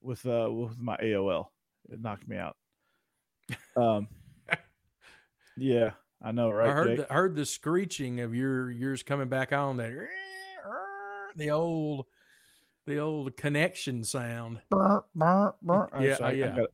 [0.00, 1.46] with uh with my AOL.
[1.90, 2.56] It knocked me out.
[3.76, 4.08] Um
[5.56, 5.90] Yeah,
[6.22, 6.70] I know, right?
[6.70, 9.92] I heard the, heard the screeching of your yours coming back on that
[11.36, 12.06] the old
[12.86, 14.60] the old connection sound.
[14.70, 15.88] Burr, burr, burr.
[16.00, 16.56] Yeah, so I, yeah.
[16.56, 16.66] I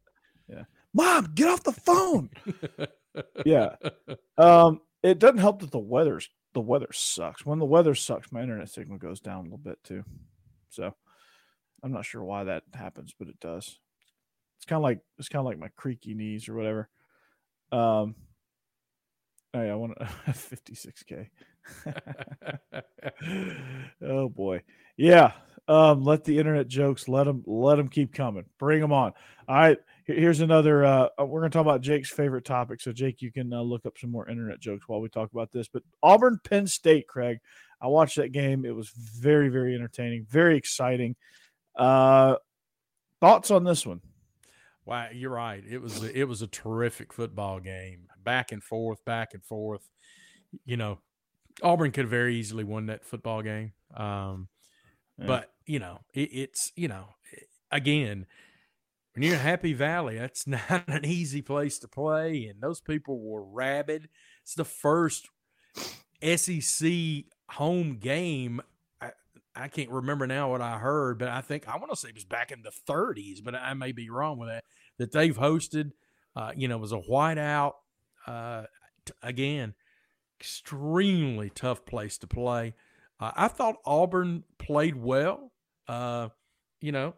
[0.48, 0.64] yeah.
[0.94, 2.30] Mom, get off the phone.
[3.44, 3.76] Yeah.
[4.38, 7.44] Um, it doesn't help that the weather's the weather sucks.
[7.44, 10.04] When the weather sucks, my internet signal goes down a little bit too.
[10.70, 10.94] So
[11.82, 13.78] I'm not sure why that happens, but it does.
[14.56, 16.88] It's kind of like it's kind of like my creaky knees or whatever.
[17.72, 18.14] Um.
[19.54, 19.96] Oh yeah, I want
[20.28, 21.28] 56k.
[24.02, 24.62] oh boy,
[24.96, 25.32] yeah.
[25.68, 28.44] Um, let the internet jokes let them let them keep coming.
[28.58, 29.12] Bring them on.
[29.48, 29.78] All right.
[30.06, 30.84] Here's another.
[30.84, 32.80] Uh, uh we're going to talk about Jake's favorite topic.
[32.80, 35.50] So, Jake, you can uh, look up some more internet jokes while we talk about
[35.50, 35.68] this.
[35.68, 37.38] But Auburn, Penn State, Craig.
[37.80, 38.64] I watched that game.
[38.64, 41.16] It was very, very entertaining, very exciting.
[41.76, 42.36] Uh,
[43.20, 44.00] thoughts on this one?
[44.84, 45.64] Wow, you're right.
[45.68, 49.88] It was a, it was a terrific football game, back and forth, back and forth.
[50.64, 51.00] You know,
[51.62, 53.72] Auburn could have very easily won that football game.
[53.94, 54.48] Um,
[55.18, 55.26] yeah.
[55.26, 57.06] But you know, it, it's you know,
[57.72, 58.26] again,
[59.16, 63.18] when you're in Happy Valley, that's not an easy place to play, and those people
[63.18, 64.10] were rabid.
[64.42, 65.30] It's the first
[66.22, 66.90] SEC
[67.48, 68.60] home game.
[69.00, 69.12] I,
[69.54, 72.14] I can't remember now what I heard, but I think I want to say it
[72.14, 74.64] was back in the 30s, but I may be wrong with that.
[74.98, 75.92] That they've hosted,
[76.34, 77.72] uh, you know, was a whiteout.
[78.26, 78.64] Uh,
[79.06, 79.74] t- again,
[80.38, 82.74] extremely tough place to play.
[83.18, 85.52] Uh, I thought Auburn played well.
[85.88, 86.28] Uh,
[86.82, 87.14] you know,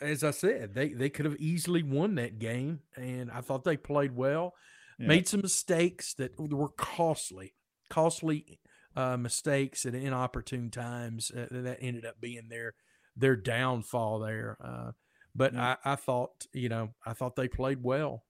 [0.00, 3.76] as I said, they they could have easily won that game, and I thought they
[3.76, 4.54] played well.
[4.98, 5.08] Yeah.
[5.08, 7.54] Made some mistakes that were costly,
[7.90, 8.58] costly
[8.96, 12.74] uh, mistakes at inopportune times uh, that ended up being their
[13.16, 14.56] their downfall there.
[14.62, 14.92] Uh,
[15.34, 15.76] but yeah.
[15.84, 18.24] I, I thought, you know, I thought they played well.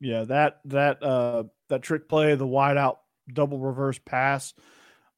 [0.00, 3.00] Yeah, that that uh that trick play, the wide out
[3.32, 4.54] double reverse pass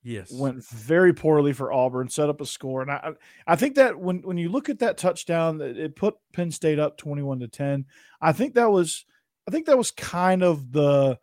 [0.08, 2.08] Yes, went very poorly for Auburn.
[2.08, 3.12] Set up a score, and I
[3.46, 6.96] I think that when when you look at that touchdown, it put Penn State up
[6.96, 7.84] twenty one to ten.
[8.18, 9.04] I think that was
[9.46, 11.18] I think that was kind of the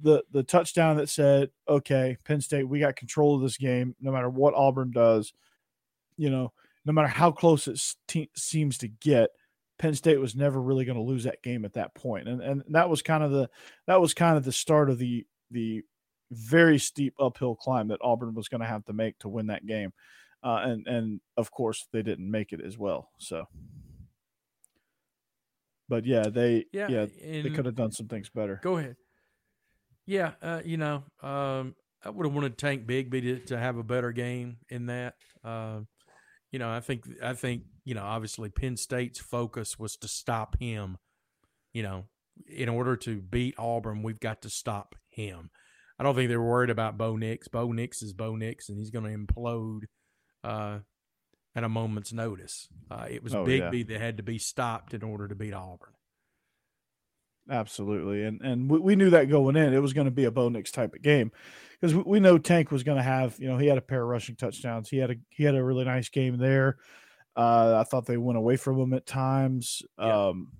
[0.00, 4.10] the the touchdown that said, okay, Penn State, we got control of this game, no
[4.12, 5.34] matter what Auburn does.
[6.16, 6.54] You know,
[6.86, 7.78] no matter how close it
[8.34, 9.28] seems to get,
[9.78, 12.62] Penn State was never really going to lose that game at that point, and and
[12.70, 13.50] that was kind of the
[13.86, 15.82] that was kind of the start of the the
[16.30, 19.66] very steep uphill climb that Auburn was going to have to make to win that
[19.66, 19.92] game.
[20.42, 23.10] Uh, and and of course they didn't make it as well.
[23.18, 23.46] So,
[25.88, 28.58] but yeah, they yeah, yeah they could have done some things better.
[28.62, 28.96] Go ahead.
[30.06, 33.82] Yeah, uh, you know, um, I would have wanted Tank Bigsby to, to have a
[33.82, 35.14] better game in that.
[35.44, 35.80] Uh,
[36.50, 40.56] you know, I think I think you know obviously Penn State's focus was to stop
[40.58, 40.96] him.
[41.74, 42.04] You know,
[42.48, 45.50] in order to beat Auburn, we've got to stop him.
[46.00, 47.46] I don't think they were worried about Bo Nix.
[47.48, 49.82] Bo Nix is Bo Nix, and he's going to implode
[50.42, 50.78] uh,
[51.54, 52.68] at a moment's notice.
[52.90, 53.84] Uh, it was Oh, Bigsby yeah.
[53.98, 55.92] that had to be stopped in order to beat Auburn.
[57.50, 60.30] Absolutely, and and we, we knew that going in, it was going to be a
[60.30, 61.32] Bo Nix type of game
[61.78, 64.02] because we, we know Tank was going to have, you know, he had a pair
[64.02, 64.88] of rushing touchdowns.
[64.88, 66.78] He had a he had a really nice game there.
[67.36, 69.82] Uh, I thought they went away from him at times.
[69.98, 70.28] Yeah.
[70.28, 70.52] Um,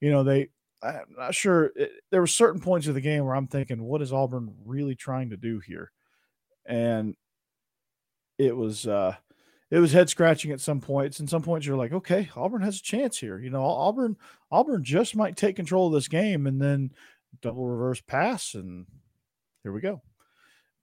[0.00, 0.48] you know, they
[0.84, 1.72] I'm not sure.
[1.76, 4.94] It, there were certain points of the game where I'm thinking, what is Auburn really
[4.94, 5.90] trying to do here?
[6.66, 7.14] And
[8.38, 9.14] it was uh
[9.70, 11.20] it was head scratching at some points.
[11.20, 13.38] And some points you're like, okay, Auburn has a chance here.
[13.38, 14.16] You know, Auburn
[14.50, 16.92] Auburn just might take control of this game and then
[17.40, 18.86] double reverse pass and
[19.62, 20.02] here we go.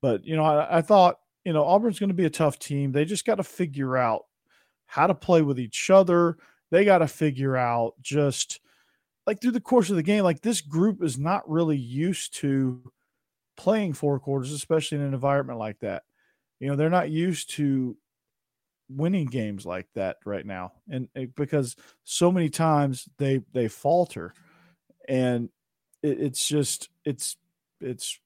[0.01, 2.91] But you know, I, I thought you know Auburn's going to be a tough team.
[2.91, 4.23] They just got to figure out
[4.87, 6.37] how to play with each other.
[6.71, 8.59] They got to figure out just
[9.27, 10.23] like through the course of the game.
[10.23, 12.91] Like this group is not really used to
[13.57, 16.03] playing four quarters, especially in an environment like that.
[16.59, 17.97] You know, they're not used to
[18.89, 20.73] winning games like that right now.
[20.89, 24.33] And it, because so many times they they falter.
[25.07, 25.49] And
[26.03, 27.37] it, it's just it's
[27.79, 28.19] it's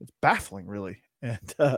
[0.00, 0.98] it's baffling really.
[1.22, 1.76] And uh,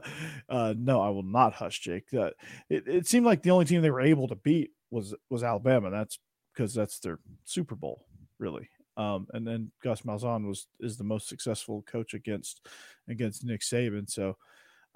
[0.48, 2.14] uh no i will not hush jake.
[2.14, 2.30] Uh,
[2.70, 5.90] it, it seemed like the only team they were able to beat was was alabama.
[5.90, 6.20] That's
[6.54, 8.06] because that's their super bowl
[8.42, 12.66] really um and then gus malzahn was is the most successful coach against
[13.08, 14.36] against nick saban so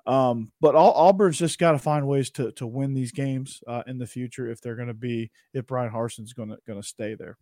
[0.06, 3.82] um, but Au- Auburn's just got to find ways to to win these games uh,
[3.86, 6.86] in the future if they're going to be if Bryan Harsin's going to going to
[6.86, 7.38] stay there.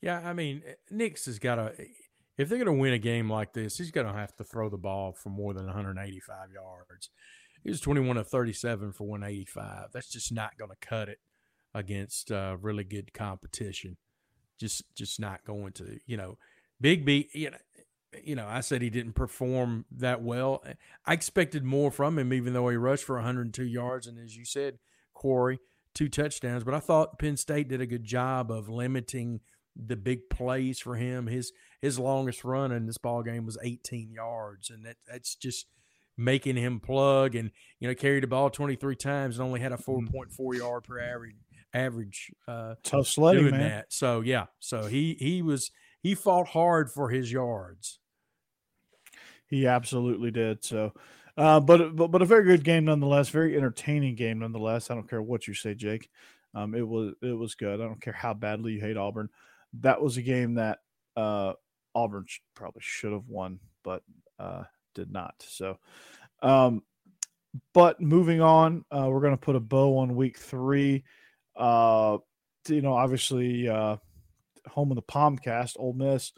[0.00, 1.72] Yeah, I mean, Nick's Nix has got to.
[2.36, 4.68] If they're going to win a game like this, he's going to have to throw
[4.68, 7.10] the ball for more than 185 yards.
[7.62, 9.90] He was 21 of 37 for 185.
[9.92, 11.20] That's just not going to cut it
[11.74, 13.96] against uh, really good competition.
[14.64, 15.98] Just, just not going to.
[16.06, 16.38] You know,
[16.82, 17.28] Bigsby.
[17.32, 17.56] You know,
[18.22, 20.62] you know, I said he didn't perform that well.
[20.66, 20.74] Eh,
[21.04, 24.44] I expected more from him, even though he rushed for 102 yards and, as you
[24.44, 24.78] said,
[25.12, 25.58] Corey,
[25.94, 26.64] two touchdowns.
[26.64, 29.40] But I thought Penn State did a good job of limiting
[29.76, 31.26] the big plays for him.
[31.26, 35.66] His his longest run in this ball game was 18 yards, and that that's just
[36.16, 37.50] making him plug and
[37.80, 40.16] you know carried the ball 23 times and only had a mm-hmm.
[40.16, 41.34] 4.4 yard per average
[41.74, 43.70] average uh, Tough sledding, doing man.
[43.70, 43.92] that.
[43.92, 47.98] So yeah, so he he was he fought hard for his yards.
[49.46, 50.64] He absolutely did.
[50.64, 50.92] So,
[51.36, 53.28] uh, but but but a very good game nonetheless.
[53.28, 54.90] Very entertaining game nonetheless.
[54.90, 56.08] I don't care what you say, Jake.
[56.54, 57.80] Um, it was it was good.
[57.80, 59.28] I don't care how badly you hate Auburn.
[59.80, 60.78] That was a game that
[61.16, 61.54] uh,
[61.94, 64.02] Auburn sh- probably should have won, but
[64.38, 64.62] uh,
[64.94, 65.34] did not.
[65.46, 65.78] So,
[66.42, 66.82] um,
[67.72, 71.04] but moving on, uh, we're going to put a bow on week three.
[71.56, 72.18] Uh,
[72.68, 73.96] you know, obviously, uh,
[74.68, 76.32] home of the Palmcast, Ole Miss.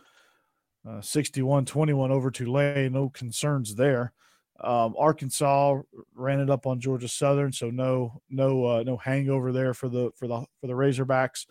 [0.86, 2.92] Uh, 61-21 over Tulane.
[2.92, 4.12] No concerns there.
[4.60, 5.80] Um, Arkansas
[6.14, 10.12] ran it up on Georgia Southern, so no no uh, no hangover there for the
[10.16, 11.46] for the for the Razorbacks.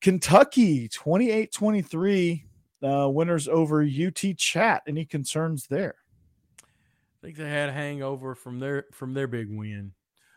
[0.00, 2.42] Kentucky 28-23
[2.82, 4.82] uh, winners over UT Chat.
[4.88, 5.94] Any concerns there?
[6.60, 9.92] I think they had a hangover from their from their big win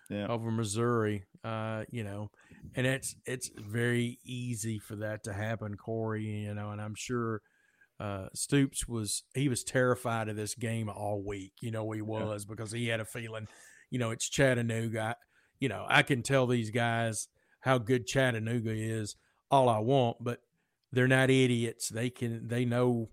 [0.09, 0.27] Yeah.
[0.27, 1.25] over Missouri.
[1.43, 2.31] Uh, you know,
[2.75, 6.23] and it's it's very easy for that to happen, Corey.
[6.23, 7.41] You know, and I'm sure
[7.99, 11.53] uh, Stoops was he was terrified of this game all week.
[11.61, 13.47] You know, he was because he had a feeling.
[13.89, 15.01] You know, it's Chattanooga.
[15.01, 15.15] I,
[15.59, 17.27] you know, I can tell these guys
[17.61, 19.15] how good Chattanooga is
[19.49, 20.41] all I want, but
[20.91, 21.89] they're not idiots.
[21.89, 23.09] They can they know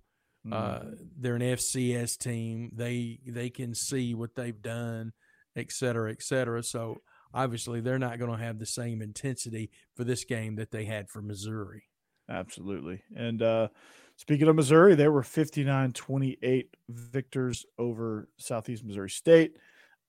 [0.51, 0.81] uh,
[1.19, 2.73] they're an FCS team.
[2.75, 5.13] They they can see what they've done,
[5.57, 6.63] et cetera, et cetera.
[6.63, 7.03] So
[7.35, 11.09] obviously they're not going to have the same intensity for this game that they had
[11.09, 11.85] for Missouri.
[12.29, 13.03] Absolutely.
[13.15, 13.69] And uh,
[14.17, 19.57] speaking of Missouri, they were 59 28 victors over Southeast Missouri State.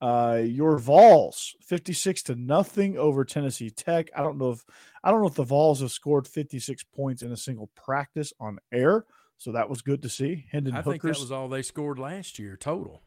[0.02, 4.10] Uh, your Vols 56 to nothing over Tennessee Tech.
[4.16, 4.66] I don't know if
[5.02, 8.60] I don't know if the Vols have scored 56 points in a single practice on
[8.72, 9.06] air.
[9.38, 10.46] So that was good to see.
[10.52, 13.02] Hendon I think that was all they scored last year total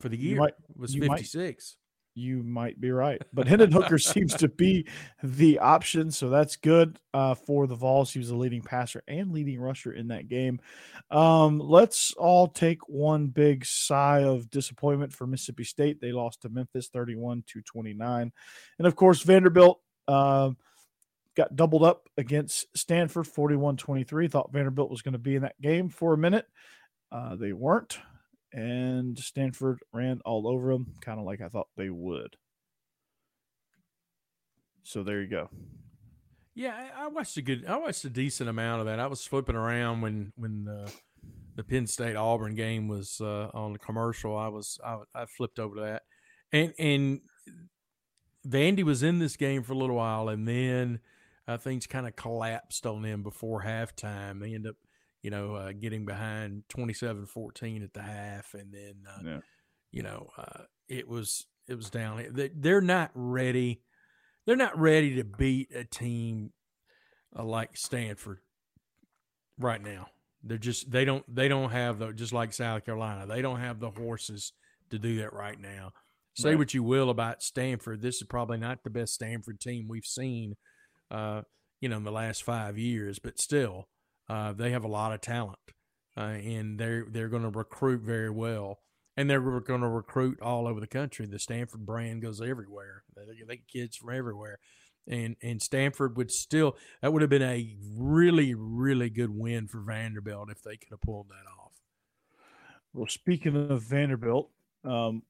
[0.00, 1.76] for the year might- was you might- 56.
[2.18, 3.20] you might be right.
[3.34, 4.86] But Hendon Hooker seems to be
[5.22, 8.10] the option, so that's good uh, for the Vols.
[8.10, 10.58] He was the leading passer and leading rusher in that game.
[11.10, 16.00] Um, let's all take one big sigh of disappointment for Mississippi State.
[16.00, 18.32] They lost to Memphis 31 to 29.
[18.78, 19.78] And of course, Vanderbilt
[20.08, 20.52] uh,
[21.36, 24.28] got doubled up against Stanford 41 23.
[24.28, 26.46] Thought Vanderbilt was going to be in that game for a minute.
[27.12, 27.98] Uh, they weren't
[28.56, 32.36] and Stanford ran all over them, kind of like I thought they would.
[34.82, 35.50] So there you go.
[36.54, 37.66] Yeah, I, watched a good.
[37.66, 38.98] I watched a decent amount of that.
[38.98, 40.90] I was flipping around when when the
[41.54, 45.58] the Penn State Auburn game was uh, on the commercial, I was I, I flipped
[45.58, 46.02] over to that,
[46.50, 47.20] and and
[48.48, 51.00] Vandy was in this game for a little while, and then
[51.46, 54.40] uh, things kind of collapsed on them before halftime.
[54.40, 54.76] They end up,
[55.26, 59.40] you know, uh, getting behind 27-14 at the half, and then uh, Yeah.
[59.90, 62.24] you know uh, it was it was down.
[62.30, 63.82] They, they're not ready.
[64.46, 66.52] They're not ready to beat a team
[67.36, 68.38] uh, like Stanford
[69.58, 70.06] right now.
[70.44, 73.26] They're just they don't they don't have the just like South Carolina.
[73.26, 74.52] They don't have the horses
[74.90, 75.90] to do that right now.
[76.36, 76.58] Say Right.
[76.58, 80.54] what you will about Stanford, this is probably not the best Stanford team we've seen,
[81.10, 81.42] uh,
[81.80, 83.18] you know, in the last five years.
[83.18, 83.88] But still,
[84.28, 85.58] uh, they have a lot of talent,
[86.16, 88.80] uh, and they're they're going to recruit very well,
[89.16, 91.26] and they're going to recruit all over the country.
[91.26, 93.04] The Stanford brand goes everywhere.
[93.16, 94.58] They, get kids from everywhere,
[95.06, 99.80] and and Stanford would still that would have been a really really good win for
[99.80, 101.72] Vanderbilt if they could have pulled that off.
[102.92, 104.50] Well, speaking of Vanderbilt,
[104.84, 105.22] um,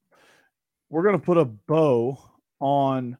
[0.88, 2.18] we're going to put a bow
[2.60, 3.18] on.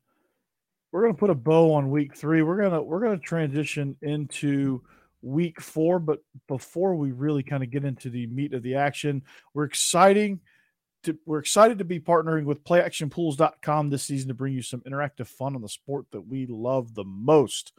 [0.93, 2.43] We're going to put a bow on week three.
[2.43, 4.83] We're gonna we're gonna transition into
[5.27, 9.23] week four, but before we really kind of get into the meat of the action,
[9.55, 10.41] we're exciting.
[11.03, 15.27] To, we're excited to be partnering with PlayActionPools.com this season to bring you some interactive
[15.27, 17.73] fun on the sport that we love the most.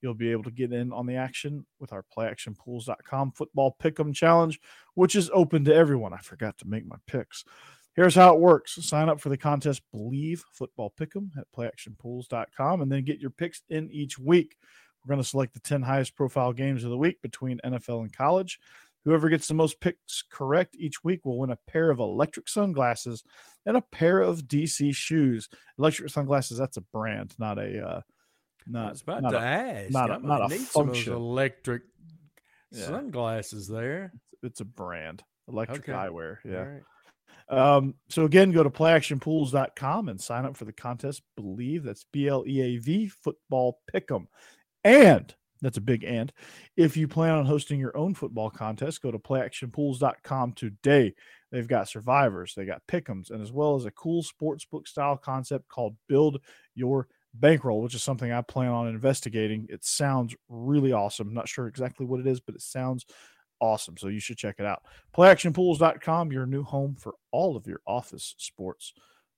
[0.00, 4.60] You'll be able to get in on the action with our PlayActionPools.com football pick'em challenge
[4.94, 6.12] which is open to everyone.
[6.12, 7.44] I forgot to make my picks.
[7.96, 12.90] Here's how it works sign up for the contest Bleav Football Pick'em at playactionpools.com and
[12.90, 14.56] then get your picks in each week.
[15.04, 18.12] We're going to select the 10 highest profile games of the week between NFL and
[18.12, 18.58] college.
[19.04, 23.24] Whoever gets the most picks correct each week will win a pair of electric sunglasses
[23.64, 25.48] and a pair of DC shoes.
[25.78, 28.02] Electric sunglasses, that's a brand, not a uh I
[28.66, 29.90] not, was about not to a- ask.
[29.90, 31.12] not a- I might not a need some of those function.
[31.14, 31.82] electric
[32.72, 32.86] Yeah.
[32.86, 34.12] sunglasses there.
[34.42, 35.22] it's a brand.
[35.48, 35.92] Electric Okay.
[35.92, 36.36] eyewear.
[36.44, 36.78] Yeah.
[37.48, 41.22] Um, so again, go to playactionpools.com and sign up for the contest.
[41.38, 44.26] Bleav that's B L E A V football pick'em.
[44.84, 46.32] And that's a big and.
[46.76, 51.14] If you plan on hosting your own football contest, go to playactionpools.com today.
[51.52, 55.68] They've got survivors, they got pickums, and as well as a cool sportsbook style concept
[55.68, 56.40] called Build
[56.74, 59.66] Your Bankroll, which is something I plan on investigating.
[59.68, 61.34] It sounds really awesome.
[61.34, 63.04] Not sure exactly what it is, but it sounds
[63.60, 63.96] awesome.
[63.96, 64.82] So you should check it out.
[65.14, 68.94] PlayActionPools.com, your new home for all of your office sports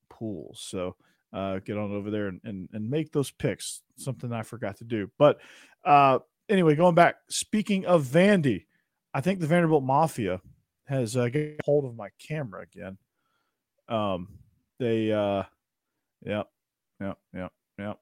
[0.08, 0.60] pools.
[0.64, 0.96] So
[1.32, 4.84] uh, get on over there and, and, and make those picks, something I forgot to
[4.84, 5.10] do.
[5.18, 5.38] But
[5.84, 8.66] uh, anyway, going back, speaking of Vandy,
[9.14, 10.40] I think the Vanderbilt Mafia
[10.86, 12.98] has uh, got hold of my camera again.
[13.88, 14.28] Um,
[14.78, 15.44] they, uh,
[16.24, 16.48] yep,
[17.00, 17.98] yep, yep, yep.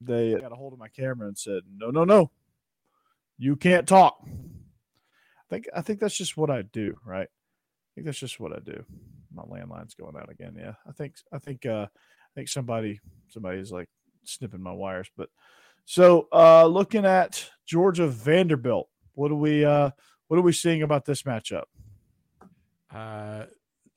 [0.00, 2.30] They got a hold of my camera and said, no, no, no,
[3.38, 4.24] you can't talk.
[4.24, 7.26] I think I think that's just what I do, right?
[7.28, 8.84] I think that's just what I do.
[9.32, 10.54] My landline's going out again.
[10.58, 11.86] Yeah, I think I think uh,
[12.28, 13.88] I think somebody somebody's like
[14.24, 15.08] snipping my wires.
[15.16, 15.28] But
[15.84, 19.90] so uh, looking at Georgia Vanderbilt, what do we uh,
[20.28, 21.64] what are we seeing about this matchup?
[22.94, 23.44] Uh,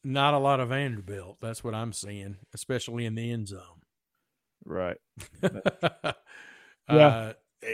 [0.03, 1.37] not a lot of Vanderbilt.
[1.41, 3.61] That's what I'm seeing, especially in the end zone.
[4.65, 4.97] Right,
[5.41, 5.59] yeah,
[6.89, 7.07] Yeah.
[7.07, 7.33] uh,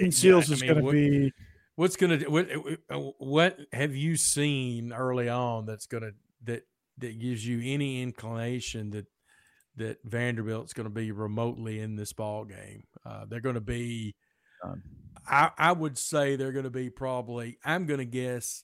[0.09, 1.33] Seals I is mean, going to what- be
[1.75, 2.47] What's gonna what,
[3.19, 6.13] what have you seen early on that's gonna
[6.45, 6.63] that
[6.97, 9.05] that gives you any inclination that
[9.77, 12.83] that Vanderbilt's going to be remotely in this ball game?
[13.05, 14.15] Uh, they're going to be.
[14.63, 14.83] None.
[15.27, 17.57] I, I would say they're going to be probably.
[17.65, 18.63] I'm going to guess.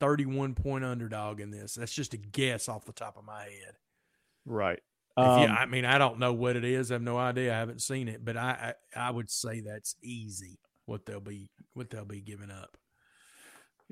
[0.00, 1.74] 31 point underdog in this.
[1.74, 3.76] That's just a guess off the top of my head.
[4.44, 4.80] right.
[5.20, 6.90] If Um, you, I mean, I don't know what it is.
[6.90, 7.52] I have no idea.
[7.54, 10.60] I haven't seen it, but I, I, I would say that's easy.
[10.86, 12.76] What they'll be, what they'll be giving up.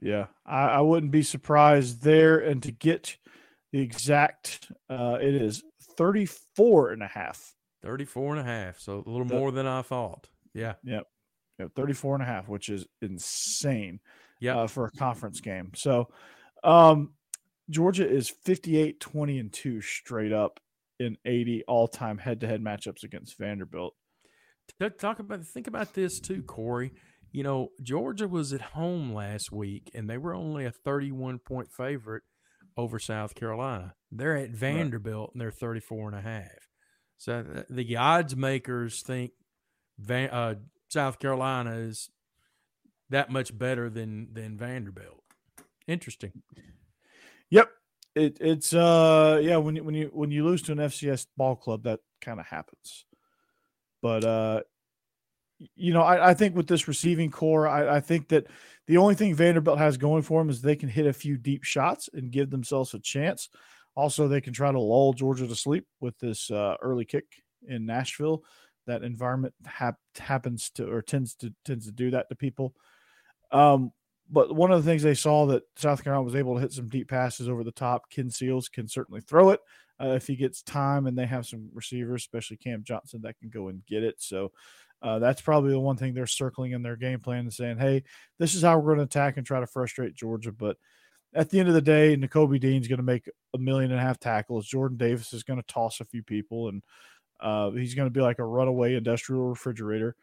[0.00, 2.38] Yeah, I, I wouldn't be surprised there.
[2.38, 3.16] And to get
[3.76, 5.62] the exact, uh, it is
[5.98, 7.54] 34 and a half.
[7.82, 8.78] 34 and a half.
[8.78, 10.30] So a little The- more than I thought.
[10.54, 10.76] Yeah.
[10.82, 11.06] Yep.
[11.74, 14.00] 34 and a half, which is insane
[14.40, 14.60] Yeah.
[14.60, 15.72] uh, for a conference game.
[15.74, 16.08] So,
[16.64, 17.14] um,
[17.68, 20.58] Georgia is 58, 20, and 2 straight up
[20.98, 23.94] in 80 all time head to head matchups against Vanderbilt.
[24.98, 26.94] Talk about, think about this too, Corey.
[27.32, 31.70] You know, Georgia was at home last week and they were only a 31 point
[31.70, 32.22] favorite
[32.76, 33.94] over South Carolina.
[34.12, 36.68] They're at Vanderbilt and they're 34 and a half.
[37.16, 39.32] So th- the odds makers think
[39.98, 40.54] Van, uh,
[40.88, 42.10] South Carolina is
[43.10, 45.22] that much better than than Vanderbilt.
[45.86, 46.32] Interesting.
[47.50, 47.70] Yep.
[48.14, 51.54] It, it's uh yeah when you when you when you lose to an FCS ball
[51.54, 53.04] club that kind of happens,
[54.02, 54.62] but uh
[55.74, 58.46] you know, I, I, think with this receiving corps, I, I, think that
[58.86, 61.64] the only thing Vanderbilt has going for them is they can hit a few deep
[61.64, 63.48] shots and give themselves a chance.
[63.94, 67.24] Also, they can try to lull Georgia to sleep with this uh, early kick
[67.66, 68.44] in Nashville.
[68.86, 72.74] That environment hap- happens to or tends to tends to do that to people.
[73.50, 73.92] Um,
[74.30, 76.88] but one of the things they saw that South Carolina was able to hit some
[76.88, 78.10] deep passes over the top.
[78.10, 79.60] Ken Seals can certainly throw it
[80.00, 83.48] uh, if he gets time, and they have some receivers, especially Cam Johnson, that can
[83.48, 84.16] go and get it.
[84.18, 84.52] So
[85.02, 88.04] uh, that's probably the one thing they're circling in their game plan and saying, "Hey,
[88.38, 90.76] this is how we're going to attack and try to frustrate Georgia." But
[91.34, 94.02] at the end of the day, Nakobe Dean's going to make a million and a
[94.02, 94.66] half tackles.
[94.66, 96.82] Jordan Davis is going to toss a few people, and
[97.40, 100.16] uh, he's going to be like a runaway industrial refrigerator.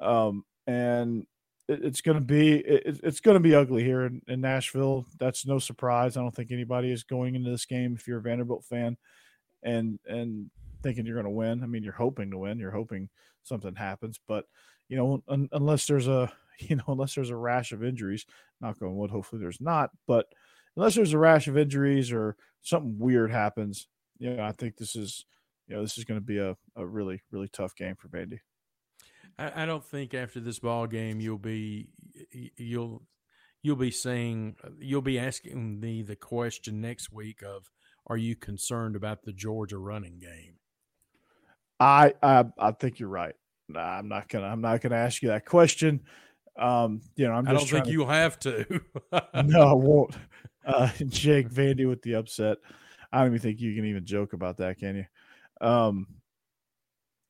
[0.00, 1.26] Um, and
[1.68, 5.06] it, it's going to be it, it's going to be ugly here in, in, Nashville.
[5.18, 6.16] That's no surprise.
[6.16, 8.96] I don't think anybody is going into this game if you're a Vanderbilt fan,
[9.62, 10.50] and and
[10.86, 11.64] thinking you're going to win.
[11.64, 12.58] I mean, you're hoping to win.
[12.58, 13.08] You're hoping
[13.42, 14.44] something happens, but
[14.88, 18.24] you know, un, unless there's a you know unless there's a rash of injuries,
[18.60, 19.10] knock on wood.
[19.10, 20.26] Hopefully, there's not, but
[20.76, 24.94] unless there's a rash of injuries or something weird happens, you know, I think this
[24.94, 25.24] is,
[25.66, 28.40] you know, this is going to be a, a really, really tough game for Vandy.
[29.38, 31.88] I, I don't think after this ball game you'll be
[32.56, 33.02] you'll
[33.62, 37.70] you'll be saying you'll be asking me the question next week of
[38.06, 40.55] are you concerned about the Georgia running game?
[41.78, 43.34] I I, I think you're right.
[43.68, 46.00] Nah, I'm not gonna I'm not gonna ask you that question.
[46.58, 48.80] Um, you know, I'm just I don't think to, you have to.
[49.44, 50.14] no, I won't.
[50.64, 52.58] Uh, Jake Vandy with the upset.
[53.12, 55.66] I don't even think you can even joke about that, can you?
[55.66, 56.06] Um,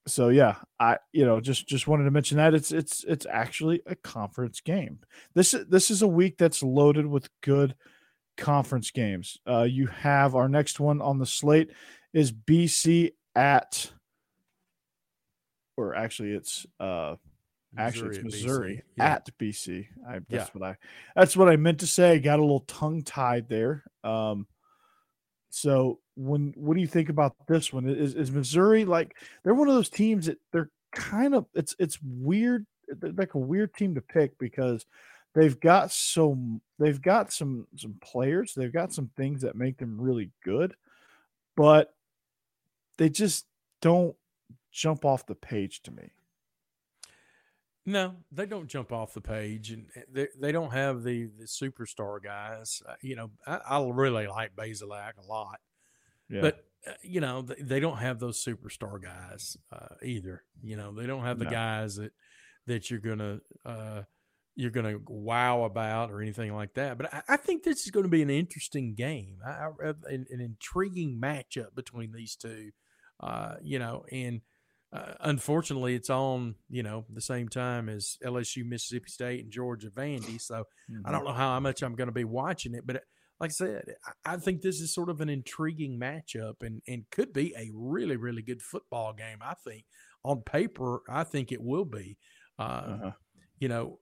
[0.07, 3.83] so yeah, I you know just just wanted to mention that it's it's it's actually
[3.87, 5.01] a conference game.
[5.35, 7.75] This this is a week that's loaded with good
[8.37, 9.39] conference games.
[9.49, 11.71] Uh, you have our next one on the slate
[12.13, 13.91] is BC at,
[15.77, 17.17] or actually it's uh
[17.79, 19.05] Actually, it's Missouri BC.
[19.05, 19.87] At BC.
[20.09, 20.47] I, that's yeah.
[20.53, 20.77] what I.
[21.15, 22.13] That's what I meant to say.
[22.13, 23.85] I got a little tongue tied there.
[24.03, 24.47] Um,
[25.51, 27.89] so when what do you think about this one?
[27.89, 31.99] Is is Missouri like they're one of those teams that they're kind of it's it's
[32.03, 32.67] weird.
[32.89, 34.87] They're like a weird team to pick because
[35.35, 36.39] they've got so
[36.79, 38.55] they've got some some players.
[38.55, 40.75] They've got some things that make them really good,
[41.57, 41.95] but
[42.97, 43.47] they just
[43.83, 44.17] don't
[44.77, 46.13] jump off the page to me.
[47.87, 52.23] No, they don't jump off the page, and they they don't have the the superstar
[52.23, 52.83] guys.
[52.87, 55.61] Uh, you know, I, I, really like Bazelak a lot,
[56.29, 56.41] yeah.
[56.41, 60.43] but uh, you know they, they, don't have those superstar guys uh, either.
[60.63, 61.51] You know, they don't have the no.
[61.53, 62.13] guys that
[62.67, 64.03] that you're gonna uh,
[64.57, 66.99] you're gonna wow about or anything like that.
[66.99, 70.41] But I, I think this is going to be an interesting game, I, an, an,
[70.41, 72.73] intriguing matchup between these two.
[73.21, 74.41] Uh, you know, and
[74.93, 79.91] uh, unfortunately, it's on you know the same time as LSU, Mississippi State, and Georgia
[79.91, 80.41] Vandy.
[80.41, 81.07] So mm-hmm.
[81.07, 83.03] I don't know how much I'm going to be watching it, but
[83.41, 83.85] like I said,
[84.25, 88.17] I think this is sort of an intriguing matchup and and could be a really
[88.17, 89.39] really good football game.
[89.43, 89.85] I think
[90.25, 92.19] on paper, I think it will be.
[92.59, 93.11] Uh, uh-huh.
[93.59, 93.99] You know,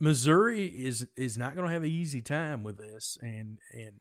[0.00, 4.00] Missouri is is not going to have an easy time with this, and and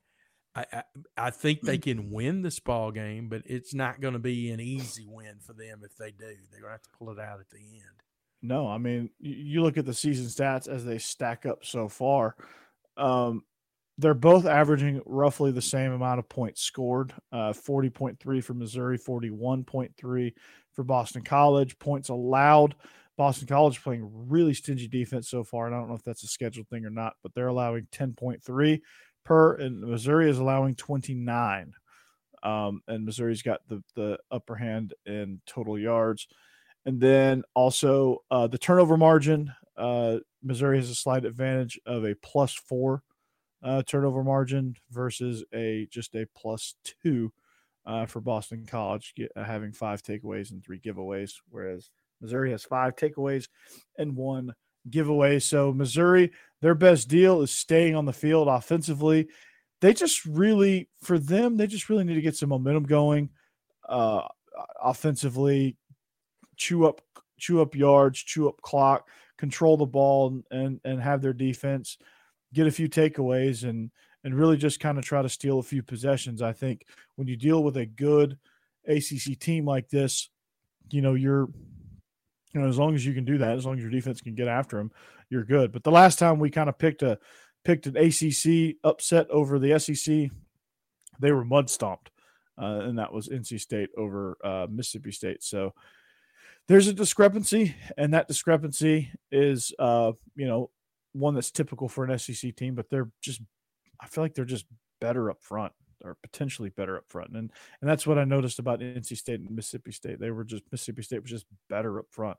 [0.57, 0.83] I,
[1.15, 4.59] I, think they can win this ball game, but it's not going to be an
[4.59, 6.25] easy win for them if they do.
[6.51, 8.01] They're going to have to pull it out at the end.
[8.41, 12.35] No, I mean, you look at the season stats as they stack up so far.
[12.95, 13.43] Um,
[13.99, 20.33] they're both averaging roughly the same amount of points scored uh, 40.3 for Missouri, 41.3
[20.73, 21.77] for Boston College.
[21.79, 22.75] Points allowed.
[23.17, 25.65] Boston College playing really stingy defense so far.
[25.65, 28.81] And I don't know if that's a scheduled thing or not, but they're allowing 10.3
[29.27, 31.73] per, and Missouri is allowing 29.
[32.43, 36.27] Um, and Missouri's got the, the upper hand in total yards.
[36.85, 39.51] And then also uh, the turnover margin.
[39.75, 43.03] Uh, Missouri has a slight advantage of a plus four
[43.61, 47.33] uh, turnover margin versus a just a plus two
[47.85, 51.89] uh, for Boston College, get, uh, having five takeaways and three giveaways, whereas
[52.21, 53.49] Missouri has five takeaways
[53.97, 54.53] and one
[54.89, 55.39] giveaway.
[55.39, 56.31] So Missouri,
[56.61, 59.27] their best deal is staying on the field offensively.
[59.81, 63.29] They just really, for them, they just really need to get some momentum going
[63.87, 64.27] uh,
[64.81, 65.77] offensively,
[66.55, 67.01] chew up,
[67.37, 69.07] chew up yards, chew up clock,
[69.37, 71.97] control the ball, and and have their defense
[72.53, 73.91] get a few takeaways and
[74.23, 76.41] and really just kind of try to steal a few possessions.
[76.41, 76.85] I think
[77.15, 78.37] when you deal with a good
[78.87, 80.29] ACC team like this,
[80.89, 81.49] you know you're
[82.57, 84.33] you know, as long as you can do that, as long as your defense can
[84.33, 84.91] get after them,
[85.29, 85.71] you're good.
[85.71, 87.19] But the last time we kind of picked a
[87.63, 90.31] picked an ACC upset over the SEC,
[91.19, 92.09] they were mud stomped,
[92.59, 95.43] uh, and that was NC State over uh, Mississippi State.
[95.43, 95.75] So
[96.67, 100.71] there's a discrepancy, and that discrepancy is, uh, you know,
[101.13, 103.41] one that's typical for an SEC team, but they're just,
[104.01, 104.65] I feel like they're just
[104.99, 105.73] better up front
[106.03, 107.31] or potentially better up front.
[107.31, 110.19] And and that's what I noticed about NC State and Mississippi State.
[110.19, 112.37] They were just Mississippi State was just better up front,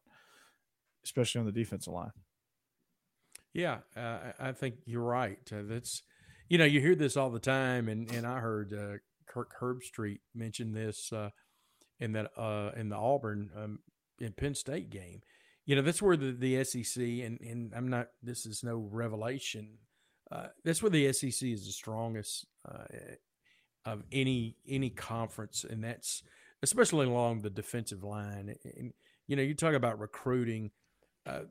[1.04, 2.12] especially on the defensive line.
[3.52, 5.40] Yeah, uh, I think you're right.
[5.52, 6.02] Uh, that's
[6.48, 10.20] you know you hear this all the time, and and I heard uh, Kirk Herbstreit
[10.34, 11.30] mention this uh,
[12.00, 13.78] in that uh, in the Auburn um,
[14.20, 15.22] in Penn State game.
[15.66, 18.08] You know that's where the, the SEC and and I'm not.
[18.22, 19.78] This is no revelation.
[20.30, 22.46] Uh, that's where the SEC is the strongest
[23.84, 26.22] of any any conference, and that's
[26.62, 28.54] especially along the defensive line.
[28.76, 28.92] And
[29.26, 30.70] you know, you talk about recruiting.
[31.26, 31.42] Uh,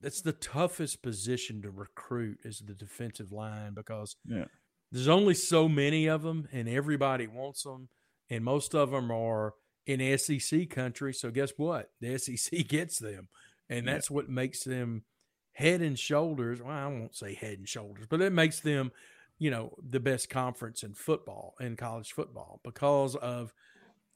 [0.00, 4.44] that's the toughest position to recruit is the defensive line because yeah.
[4.92, 7.88] there's only so many of them, and everybody wants them,
[8.28, 9.54] and most of them are
[9.86, 11.12] in SEC country.
[11.12, 11.90] So guess what?
[12.00, 13.28] The SEC gets them,
[13.68, 14.14] and that's yeah.
[14.14, 15.04] what makes them
[15.52, 16.60] head and shoulders.
[16.60, 18.92] Well, I won't say head and shoulders, but it makes them
[19.38, 23.52] you know, the best conference in football, in college football, because of,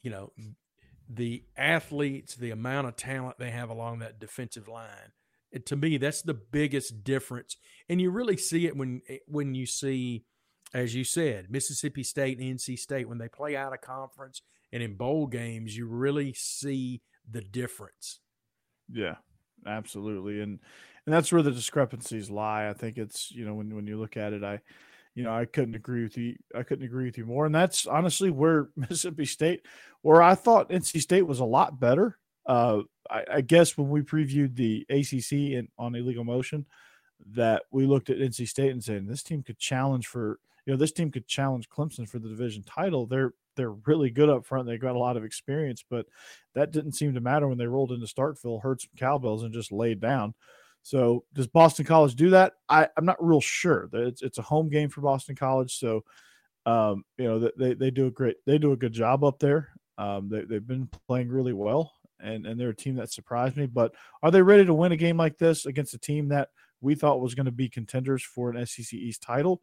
[0.02, 0.32] you know,
[1.08, 5.12] the athletes, the amount of talent they have along that defensive line.
[5.64, 7.56] To me, that's the biggest difference,
[7.88, 10.26] and you really see it when eh, when you see,
[10.74, 14.42] as you said, Mississippi State and NC State when they play out of conference
[14.72, 17.00] and in bowl games, you really see
[17.30, 18.20] the difference.
[18.92, 19.16] Yeah,
[19.66, 20.58] absolutely, and
[21.06, 22.68] and that's where the discrepancies lie.
[22.68, 24.60] I think it's you know when when you look at it, I
[25.18, 26.36] you know, I couldn't agree with you.
[26.54, 27.44] I couldn't agree with you more.
[27.44, 29.66] And that's honestly where Mississippi State,
[30.02, 32.16] where I thought NC State was a lot better.
[32.46, 36.66] Uh, I, I, guess when we previewed the ACC and on illegal motion,
[37.34, 40.78] that we looked at NC State and said this team could challenge for you know
[40.78, 43.04] this team could challenge Clemson for the division title.
[43.06, 44.68] They're they're really good up front.
[44.68, 46.06] They've got a lot of experience, but
[46.54, 49.72] that didn't seem to matter when they rolled into Starkville, heard some cowbells, and just
[49.72, 50.34] laid down.
[50.83, 52.55] So does Boston College do that?
[52.68, 53.89] I, I'm not real sure.
[53.93, 56.05] It's it's a home game for Boston College, so
[56.66, 59.68] um, you know they they do a great they do a good job up there.
[59.99, 63.66] Um, they they've been playing really well, and and they're a team that surprised me.
[63.66, 66.49] But are they ready to win a game like this against a team that
[66.81, 69.61] we thought was going to be contenders for an SEC East title?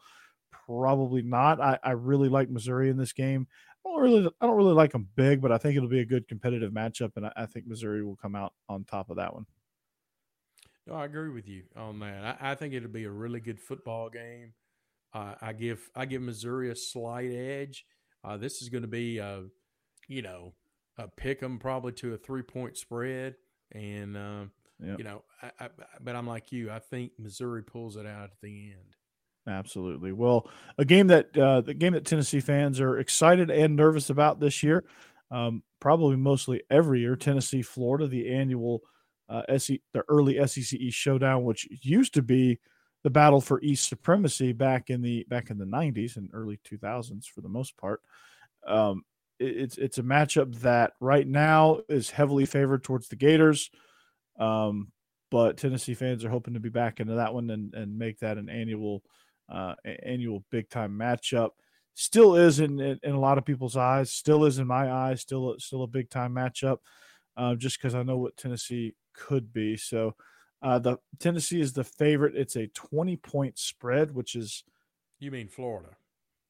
[0.52, 1.62] Probably not.
[1.62, 3.48] I, I really like Missouri in this game.
[3.86, 6.06] I don't really I don't really like them big, but I think it'll be a
[6.06, 9.34] good competitive matchup, and I, I think Missouri will come out on top of that
[9.34, 9.46] one.
[10.88, 12.38] No, I agree with you on that.
[12.42, 14.54] I, I think it'll be a really good football game.
[15.14, 17.86] Uh, I give I give Missouri a slight edge.
[18.24, 19.44] Uh, this is going to be a,
[20.08, 20.54] you know,
[20.98, 23.36] a pick 'em probably to a three point spread,
[23.72, 24.46] and uh,
[24.84, 24.98] yep.
[24.98, 25.70] you know, I, I,
[26.02, 26.70] but I'm like you.
[26.70, 28.96] I think Missouri pulls it out at the end.
[29.48, 30.12] Absolutely.
[30.12, 34.40] Well, a game that uh, the game that Tennessee fans are excited and nervous about
[34.40, 34.84] this year,
[35.32, 37.16] um, probably mostly every year.
[37.16, 38.82] Tennessee, Florida, the annual
[39.30, 42.60] uh, SE, the early SEC East showdown, which used to be
[43.04, 47.26] the battle for East supremacy back in the back in the 90s and early 2000s
[47.28, 48.02] for the most part.
[48.66, 49.04] Um,
[49.40, 53.70] it, it's it's a matchup that right now is heavily favored towards the Gators,
[54.40, 54.92] um,
[55.30, 58.38] but Tennessee fans are hoping to be back into that one and and make that
[58.38, 59.04] an annual
[59.50, 61.52] uh, annual big time matchup.
[61.94, 64.12] Still is in, in, in a lot of people's eyes.
[64.12, 65.22] Still is in my eyes.
[65.22, 66.78] Still still a big time matchup.
[67.38, 69.78] Uh, just because I know what Tennessee could be.
[69.78, 70.16] So
[70.62, 72.36] uh, the Tennessee is the favorite.
[72.36, 74.64] It's a 20 point spread, which is.
[75.20, 75.96] You mean Florida?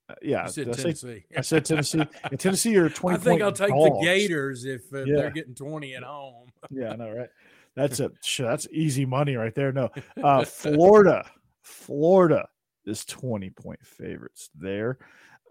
[0.09, 1.25] Uh, yeah, I said Tennessee.
[1.35, 2.03] I said Tennessee.
[2.31, 3.99] In Tennessee are 20 I think I'll take dogs.
[3.99, 5.15] the Gators if, if yeah.
[5.15, 6.49] they're getting 20 at home.
[6.69, 7.29] yeah, I know, right?
[7.75, 9.71] That's a that's easy money right there.
[9.71, 9.89] No,
[10.23, 11.29] uh, Florida,
[11.61, 12.47] Florida
[12.85, 14.99] is 20 point favorites there.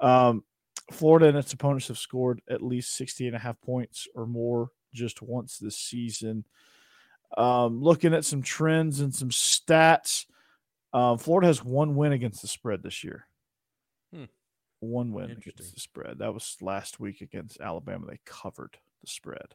[0.01, 0.45] Um,
[0.91, 4.71] Florida and its opponents have scored at least 60 and a half points or more
[4.93, 6.45] just once this season.
[7.37, 10.27] Um, looking at some trends and some stats,
[10.93, 13.27] um, Florida has one win against the spread this year.
[14.15, 14.25] Hmm.
[14.81, 16.19] One win against the spread.
[16.19, 18.07] That was last week against Alabama.
[18.07, 19.55] They covered the spread.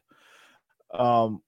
[0.92, 1.40] Um,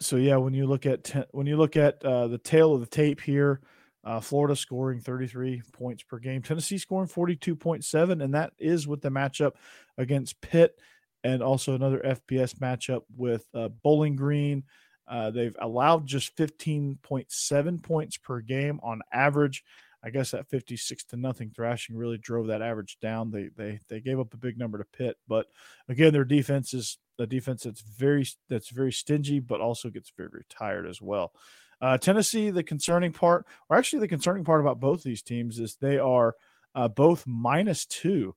[0.00, 2.80] so yeah, when you look at ten, when you look at uh, the tale of
[2.80, 3.60] the tape here,
[4.04, 9.10] uh, Florida scoring 33 points per game, Tennessee scoring 42.7, and that is with the
[9.10, 9.52] matchup
[9.98, 10.78] against Pitt,
[11.22, 14.64] and also another FBS matchup with uh, Bowling Green
[15.08, 19.64] uh, they've allowed just 15.7 points per game on average.
[20.04, 23.30] I guess that 56 to nothing thrashing really drove that average down.
[23.30, 25.46] They they they gave up a big number to Pitt, but
[25.88, 30.28] again, their defense is a defense that's very that's very stingy, but also gets very
[30.28, 31.32] very tired as well.
[31.80, 35.76] Uh, Tennessee, the concerning part, or actually the concerning part about both these teams is
[35.76, 36.34] they are
[36.74, 38.34] uh, both minus two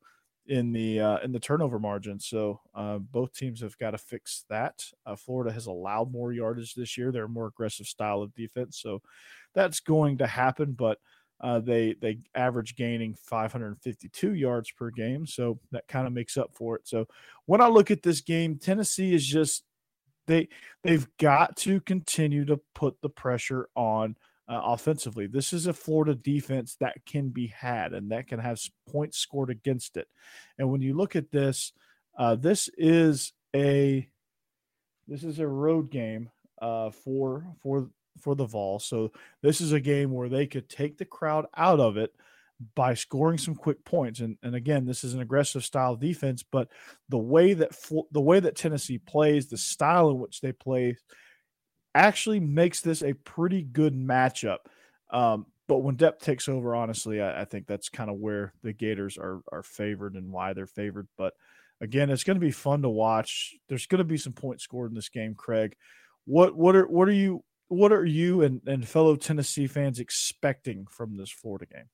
[0.48, 2.20] in the uh, in the turnover margin.
[2.20, 4.84] So uh, both teams have got to fix that.
[5.06, 7.12] Uh, Florida has allowed more yardage this year.
[7.12, 9.02] They're a more aggressive style of defense, so
[9.54, 10.74] that's going to happen.
[10.74, 11.00] But
[11.42, 16.52] uh, they they average gaining 552 yards per game, so that kind of makes up
[16.54, 16.88] for it.
[16.88, 17.08] So
[17.46, 19.64] when I look at this game, Tennessee is just
[20.28, 20.48] they
[20.84, 24.16] they've got to continue to put the pressure on
[24.48, 25.28] uh, offensively.
[25.28, 29.50] This is a Florida defense that can be had and that can have points scored
[29.50, 30.08] against it.
[30.58, 31.74] And when you look at this,
[32.18, 34.08] uh, this is a
[35.08, 36.30] this is a road game
[36.62, 37.90] uh, for for
[38.20, 38.80] for the Vol.
[38.80, 42.14] So this is a game where they could take the crowd out of it
[42.74, 44.22] by scoring some quick points.
[44.22, 46.70] And, and again, this is an aggressive style defense, but
[47.10, 47.72] the way that
[48.12, 50.98] the way that Tennessee plays, the style in which they play,
[51.96, 54.60] actually makes this a pretty good matchup.
[55.10, 58.74] Um, but when depth takes over, honestly, I, I think that's kind of where the
[58.74, 61.08] Gators are are favored and why they're favored.
[61.18, 61.34] But
[61.82, 63.56] again, it's going to be fun to watch.
[63.68, 65.76] There's going to be some points scored in this game, Craig.
[66.26, 70.86] What what are what are you what are you and, and fellow Tennessee fans expecting
[70.90, 71.90] from this Florida game?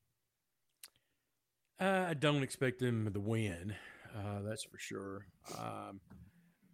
[1.80, 3.74] Uh, I don't expect them to win.
[4.16, 5.26] Uh, that's for sure.
[5.58, 6.02] Um,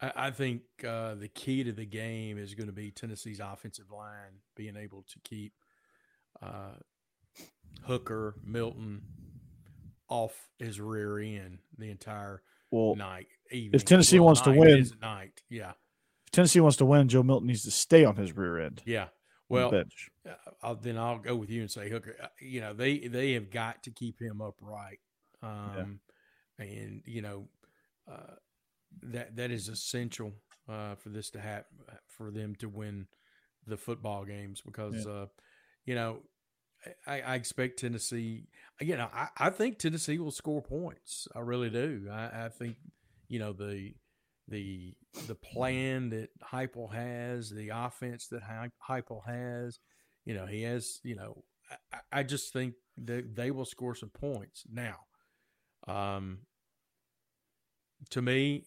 [0.01, 3.91] I, I think uh, the key to the game is going to be Tennessee's offensive
[3.91, 5.53] line being able to keep
[6.41, 6.75] uh,
[7.83, 9.01] Hooker, Milton
[10.09, 12.41] off his rear end the entire
[12.71, 13.27] well, night.
[13.51, 13.71] Evening.
[13.73, 15.71] If Tennessee well, wants to win, night, yeah.
[16.25, 18.81] If Tennessee wants to win, Joe Milton needs to stay on his rear end.
[18.85, 19.07] Yeah.
[19.49, 20.31] Well, uh,
[20.61, 22.17] I'll, then I'll go with you and say Hooker.
[22.21, 24.99] Uh, you know they they have got to keep him upright,
[25.41, 26.01] um,
[26.59, 26.65] yeah.
[26.65, 27.47] and you know
[28.11, 28.35] uh,
[29.03, 30.33] that that is essential
[30.69, 31.77] uh, for this to happen
[32.07, 33.07] for them to win
[33.65, 35.11] the football games because yeah.
[35.11, 35.25] uh,
[35.85, 36.19] you know
[37.05, 38.47] I, I, expect Tennessee.
[38.79, 41.27] You know, I, I, think Tennessee will score points.
[41.35, 42.07] I really do.
[42.11, 42.77] I, I, think
[43.27, 43.93] you know the
[44.47, 44.93] the
[45.27, 48.41] the plan that Heupel has, the offense that
[48.87, 49.79] Heupel has.
[50.25, 50.99] You know, he has.
[51.03, 51.43] You know,
[52.11, 52.75] I, just think
[53.05, 54.63] that they will score some points.
[54.71, 54.97] Now,
[55.87, 56.39] um,
[58.11, 58.65] to me,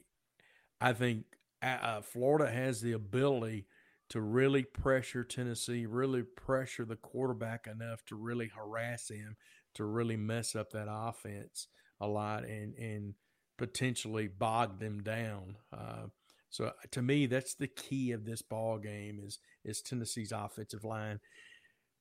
[0.81, 1.24] I think
[1.62, 3.66] uh, uh, Florida has the ability
[4.11, 9.37] to really pressure Tennessee, really pressure the quarterback enough to really harass him,
[9.74, 11.68] to really mess up that offense
[12.01, 13.14] a lot, and and
[13.59, 15.57] potentially bog them down.
[15.72, 16.07] Uh,
[16.49, 20.85] so uh, to me, that's the key of this ball game is is Tennessee's offensive
[20.85, 21.20] line,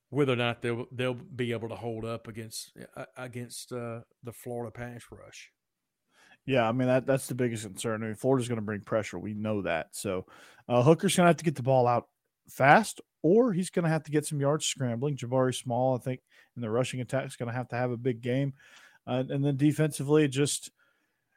[0.08, 4.32] whether or not they'll they'll be able to hold up against uh, against uh, the
[4.32, 5.50] Florida pass rush.
[6.46, 8.02] Yeah, I mean that that's the biggest concern.
[8.02, 9.18] I mean, Florida's going to bring pressure.
[9.18, 9.88] We know that.
[9.92, 10.26] So
[10.68, 12.08] uh, Hooker's going to have to get the ball out
[12.48, 15.16] fast, or he's going to have to get some yards scrambling.
[15.16, 16.20] Jabari Small, I think,
[16.56, 18.54] in the rushing attack is going to have to have a big game,
[19.06, 20.70] uh, and then defensively, just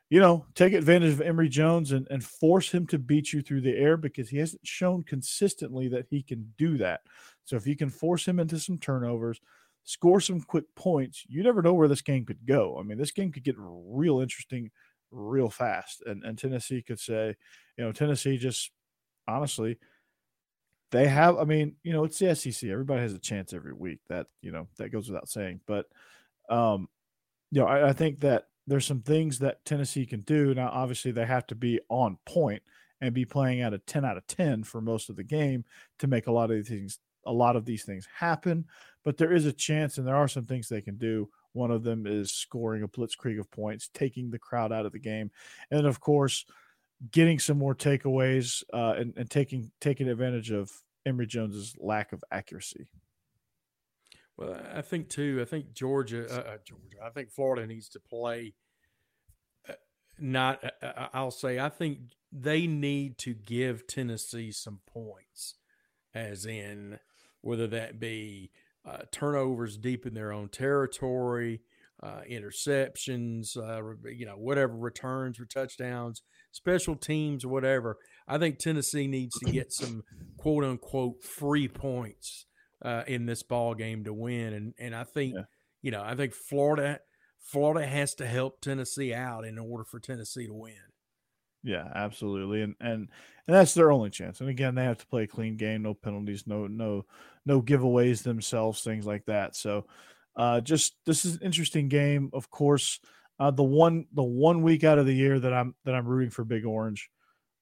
[0.10, 3.62] you know, take advantage of Emory Jones and, and force him to beat you through
[3.62, 7.02] the air because he hasn't shown consistently that he can do that.
[7.46, 9.42] So if you can force him into some turnovers,
[9.86, 12.78] score some quick points, you never know where this game could go.
[12.80, 14.70] I mean, this game could get real interesting
[15.14, 16.04] real fast.
[16.06, 17.36] And and Tennessee could say,
[17.78, 18.72] you know, Tennessee just
[19.28, 19.78] honestly,
[20.92, 21.38] they have.
[21.38, 22.70] I mean, you know, it's the SEC.
[22.70, 24.00] Everybody has a chance every week.
[24.10, 25.62] That you know that goes without saying.
[25.66, 25.86] But
[26.50, 26.88] um,
[27.52, 30.54] you know, I, I think that there's some things that Tennessee can do.
[30.54, 32.64] Now, obviously, they have to be on point
[33.02, 35.66] and be playing at a 10 out of 10 for most of the game
[36.00, 38.66] to make a lot of these things a lot of these things happen
[39.04, 41.84] but there is a chance and there are some things they can do one of
[41.84, 45.32] them is scoring a blitzkrieg of points, taking the crowd out of the game,
[45.72, 46.46] and of course,
[47.12, 50.72] getting some more takeaways uh, and, and taking taking advantage of
[51.06, 52.88] Emory Jones's lack of accuracy.
[54.38, 55.40] Well, I think too.
[55.42, 56.98] I think Georgia, uh, uh Georgia.
[57.04, 58.54] I think Florida needs to play.
[59.68, 59.74] Uh,
[60.20, 61.60] not, uh, uh, I'll say.
[61.60, 62.00] I think
[62.32, 65.56] they need to give Tennessee some points,
[66.16, 67.00] as in
[67.42, 68.50] whether that be
[68.86, 71.62] uh, turnovers deep in their own territory,
[72.02, 76.22] uh, interceptions, uh, you know, whatever returns or touchdowns,
[76.52, 77.98] special teams, whatever.
[78.28, 80.04] I think Tennessee needs to get some
[80.38, 82.46] quote unquote free points
[82.84, 85.44] uh, in this ball game to win, and and I think yeah.
[85.82, 87.00] you know I think Florida
[87.40, 90.93] Florida has to help Tennessee out in order for Tennessee to win.
[91.64, 93.08] Yeah, absolutely, and and
[93.48, 94.42] and that's their only chance.
[94.42, 97.06] And again, they have to play a clean game, no penalties, no no
[97.46, 99.56] no giveaways themselves, things like that.
[99.56, 99.86] So,
[100.36, 102.30] uh, just this is an interesting game.
[102.34, 103.00] Of course,
[103.40, 106.32] uh, the one the one week out of the year that I'm that I'm rooting
[106.32, 107.10] for Big Orange.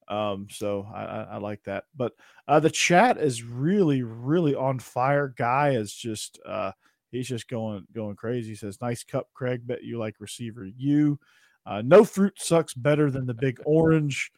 [0.08, 1.86] Um, so I, I, I like that.
[1.96, 2.14] But
[2.48, 5.34] uh, the chat is really really on fire.
[5.38, 6.72] Guy is just uh,
[7.12, 8.50] he's just going going crazy.
[8.50, 9.68] He says, "Nice cup, Craig.
[9.68, 11.20] Bet you like receiver you."
[11.66, 14.32] Uh, no fruit sucks better than the big orange.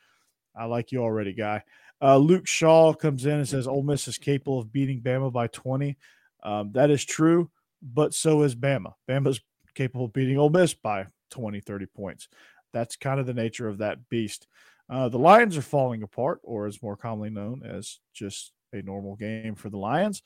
[0.55, 1.63] I like you already, guy.
[2.01, 5.47] Uh, Luke Shaw comes in and says Ole Miss is capable of beating Bama by
[5.47, 5.97] 20.
[6.43, 7.49] Um, that is true,
[7.81, 8.93] but so is Bama.
[9.09, 9.39] Bama's
[9.73, 12.27] capable of beating Ole Miss by 20, 30 points.
[12.73, 14.47] That's kind of the nature of that beast.
[14.89, 19.15] Uh, the Lions are falling apart, or is more commonly known as just a normal
[19.15, 20.21] game for the Lions.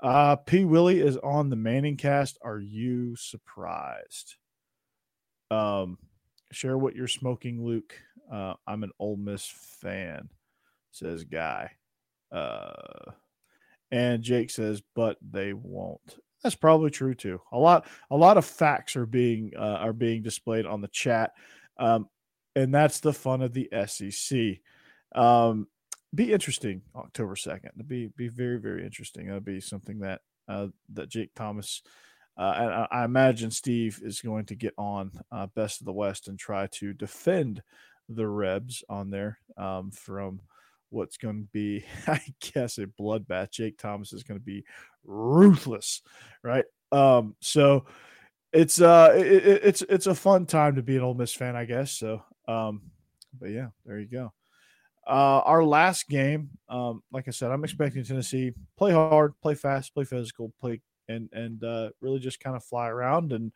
[0.00, 0.64] Uh, P.
[0.64, 2.38] Willie is on the Manning cast.
[2.42, 4.36] Are you surprised?
[5.50, 5.98] Um,
[6.52, 7.94] share what you're smoking, Luke.
[8.30, 10.28] Uh, I'm an Ole Miss fan,
[10.90, 11.70] says Guy.
[12.32, 13.12] Uh,
[13.90, 16.18] and Jake says, but they won't.
[16.42, 17.40] That's probably true too.
[17.52, 21.32] A lot, a lot of facts are being uh, are being displayed on the chat,
[21.78, 22.08] um,
[22.54, 24.58] and that's the fun of the SEC.
[25.14, 25.66] Um,
[26.14, 27.72] be interesting October second.
[27.86, 29.26] Be be very very interesting.
[29.26, 31.82] That'll be something that uh, that Jake Thomas.
[32.38, 36.28] Uh, I, I, imagine Steve is going to get on uh, Best of the West
[36.28, 37.62] and try to defend
[38.08, 40.40] the Rebs on there um, from
[40.90, 42.20] what's going to be, I
[42.52, 43.52] guess, a bloodbath.
[43.52, 44.64] Jake Thomas is going to be
[45.04, 46.02] ruthless,
[46.42, 46.64] right?
[46.92, 47.86] Um, so
[48.52, 51.64] it's uh, it, it's it's a fun time to be an Ole Miss fan, I
[51.64, 51.92] guess.
[51.92, 52.82] So, um,
[53.38, 54.32] but yeah, there you go.
[55.06, 59.94] Uh, our last game, um, like I said, I'm expecting Tennessee play hard, play fast,
[59.94, 63.52] play physical, play and and uh, really just kind of fly around and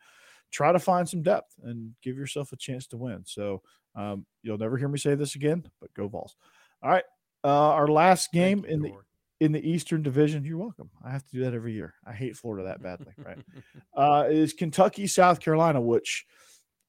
[0.51, 3.23] try to find some depth and give yourself a chance to win.
[3.25, 3.61] So
[3.95, 6.35] um, you'll never hear me say this again, but go Vols.
[6.83, 7.03] All right,
[7.43, 8.93] uh, our last game in the
[9.39, 10.45] in the Eastern Division.
[10.45, 10.89] You're welcome.
[11.03, 11.95] I have to do that every year.
[12.05, 13.13] I hate Florida that badly.
[13.17, 13.39] Right?
[13.95, 16.25] uh, is Kentucky South Carolina, which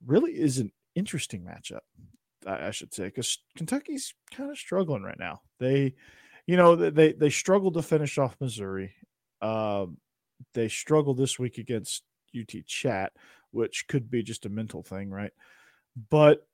[0.06, 1.80] really is an interesting matchup.
[2.46, 5.40] I, I should say because Kentucky's kind of struggling right now.
[5.58, 5.94] They,
[6.46, 8.94] you know, they they struggled to finish off Missouri.
[9.40, 9.98] Um,
[10.54, 12.02] they struggled this week against
[12.38, 13.12] UT Chat,
[13.50, 15.32] which could be just a mental thing, right?
[16.10, 16.46] But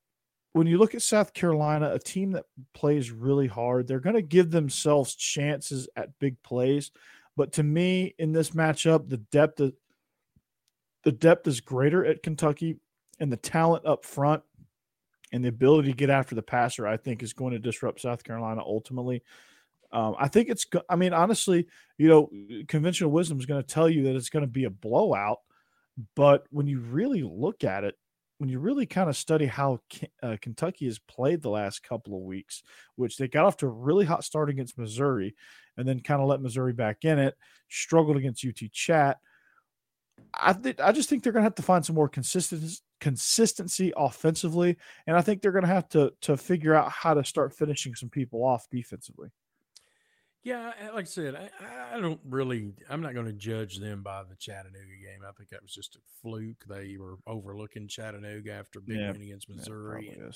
[0.53, 4.23] when you look at South Carolina, a team that plays really hard, they're going to
[4.23, 6.91] give themselves chances at big plays.
[7.37, 9.75] But to me, in this matchup, the depth of,
[11.05, 12.79] the depth is greater at Kentucky,
[13.21, 14.43] and the talent up front
[15.33, 18.25] and the ability to get after the passer, I think, is going to disrupt South
[18.25, 19.23] Carolina ultimately.
[19.91, 20.67] Um, I think it's.
[20.89, 21.67] I mean, honestly,
[21.97, 22.31] you know,
[22.69, 25.39] conventional wisdom is going to tell you that it's going to be a blowout.
[26.15, 27.97] But when you really look at it,
[28.39, 29.81] when you really kind of study how
[30.23, 32.63] uh, Kentucky has played the last couple of weeks,
[32.95, 35.35] which they got off to a really hot start against Missouri
[35.77, 37.35] and then kind of let Missouri back in it,
[37.69, 39.19] struggled against UT Chat.
[40.35, 43.93] I th- I just think they're going to have to find some more consistency consistency
[43.97, 44.77] offensively,
[45.07, 47.95] and I think they're going to have to to figure out how to start finishing
[47.95, 49.31] some people off defensively.
[50.49, 52.73] Yeah, like I said, I, I don't really.
[52.89, 55.21] I'm not going to judge them by the Chattanooga game.
[55.29, 56.65] I think that was just a fluke.
[56.67, 60.15] They were overlooking Chattanooga after big yeah, win against Missouri.
[60.17, 60.35] Yeah, and,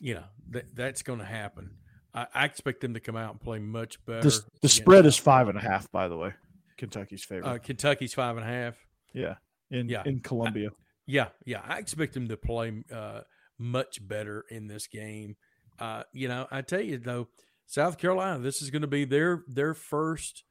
[0.00, 1.70] you know that that's going to happen.
[2.12, 4.28] I, I, expect them to come out and play much better.
[4.28, 6.34] The, the spread is five and a half, by the way.
[6.76, 7.48] Kentucky's favorite.
[7.48, 8.74] Uh, Kentucky's five and a half.
[9.14, 9.34] Yeah,
[9.70, 10.02] in yeah.
[10.06, 10.70] in Columbia.
[10.70, 10.76] I,
[11.06, 11.60] yeah, yeah.
[11.64, 13.20] I expect them to play uh,
[13.60, 15.36] much better in this game.
[15.78, 17.28] Uh, you know, I tell you though
[17.70, 20.42] South Carolina, this is going to be their their first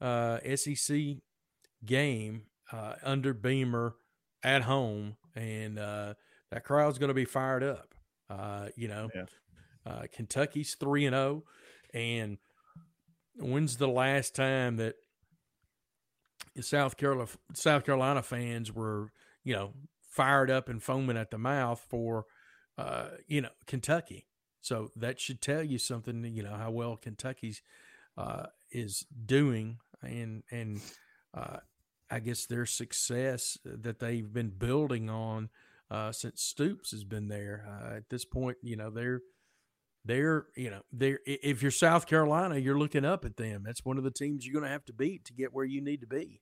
[0.00, 0.96] uh, SEC
[1.84, 3.96] game uh, under Beamer
[4.44, 6.14] at home, and uh,
[6.52, 7.96] that crowd's going to be fired up.
[8.30, 9.24] Uh, you know, yeah.
[9.84, 12.38] Uh, Kentucky's three and zero, oh, and
[13.34, 14.94] when's the last time that
[16.60, 19.10] South Carolina South Carolina fans were
[19.42, 19.72] you know
[20.12, 22.26] fired up and foaming at the mouth for
[22.78, 24.26] uh, you know Kentucky?
[24.60, 27.62] So that should tell you something, you know, how well Kentucky's
[28.16, 30.80] uh, is doing, and and
[31.34, 31.58] uh,
[32.10, 35.50] I guess their success that they've been building on
[35.90, 37.66] uh, since Stoops has been there.
[37.68, 39.20] Uh, at this point, you know, they're
[40.04, 43.62] they're you know they're if you're South Carolina, you're looking up at them.
[43.64, 45.80] That's one of the teams you're going to have to beat to get where you
[45.80, 46.40] need to be.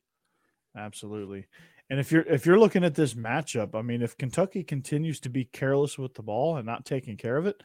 [0.76, 1.46] Absolutely.
[1.88, 5.28] And if you're if you're looking at this matchup, I mean, if Kentucky continues to
[5.28, 7.62] be careless with the ball and not taking care of it,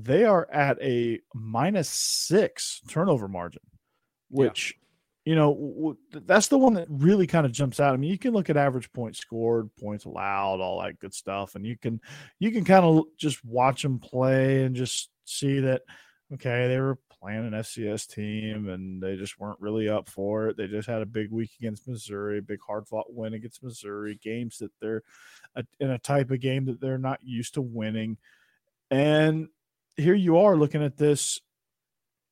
[0.00, 3.62] they are at a minus six turnover margin,
[4.30, 4.76] which,
[5.24, 5.32] yeah.
[5.32, 7.94] you know, that's the one that really kind of jumps out.
[7.94, 11.56] I mean, you can look at average points scored, points allowed, all that good stuff,
[11.56, 12.00] and you can
[12.38, 15.82] you can kind of just watch them play and just see that
[16.32, 20.56] okay, they were playing an FCS team and they just weren't really up for it.
[20.56, 24.58] They just had a big week against Missouri, big hard fought win against Missouri, games
[24.58, 25.02] that they're
[25.80, 28.18] in a type of game that they're not used to winning.
[28.90, 29.48] And
[29.98, 31.40] here you are looking at this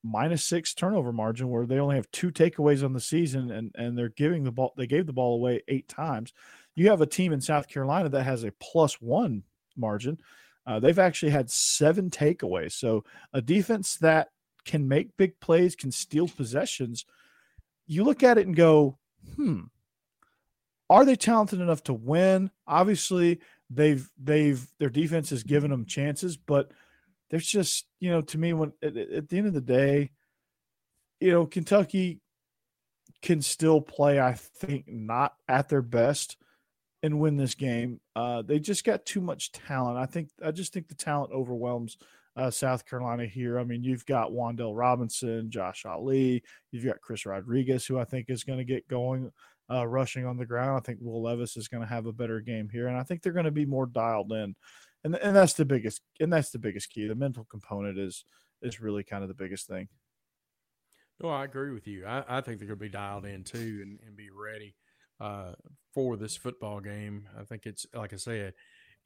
[0.03, 3.99] minus six turnover margin where they only have two takeaways on the season and and
[3.99, 6.33] they're giving the ball they gave the ball away eight times
[6.77, 9.43] you have a team in south carolina that has a plus one
[9.77, 10.19] margin.
[10.67, 12.73] Uh, they've actually had seven takeaways.
[12.73, 14.31] So a defense that
[14.65, 17.05] can make big plays, can steal possessions.
[17.87, 18.99] You look at it and go,
[19.37, 19.63] hmm,
[20.91, 22.51] are they talented enough to win?
[22.67, 23.41] Obviously,
[23.71, 26.73] they've they've their defense has given them chances, but
[27.31, 30.11] there's just you know to me when at, at the end of the day,
[31.21, 32.21] you know Kentucky
[33.23, 34.21] can still play.
[34.21, 36.37] I think not at their best
[37.03, 38.01] and win this game.
[38.15, 39.99] Uh, they just got too much talent.
[39.99, 41.97] I think I just think the talent overwhelms
[42.37, 43.59] uh, South Carolina here.
[43.59, 48.29] I mean, you've got Wan'Dale Robinson, Josh Ali, you've got Chris Rodriguez, who I think
[48.29, 49.33] is going to get going
[49.71, 50.77] uh, rushing on the ground.
[50.77, 53.23] I think Will Levis is going to have a better game here, and I think
[53.23, 54.55] they're going to be more dialed in,
[55.05, 57.07] and and that's the biggest and that's the biggest key.
[57.07, 58.25] The mental component is
[58.63, 59.89] is really kind of the biggest thing.
[61.23, 62.05] No, I agree with you.
[62.05, 64.75] I, I think they're going to be dialed in too and, and be ready
[65.19, 65.53] uh,
[65.95, 67.27] for this football game.
[67.39, 68.55] I think it's like I said,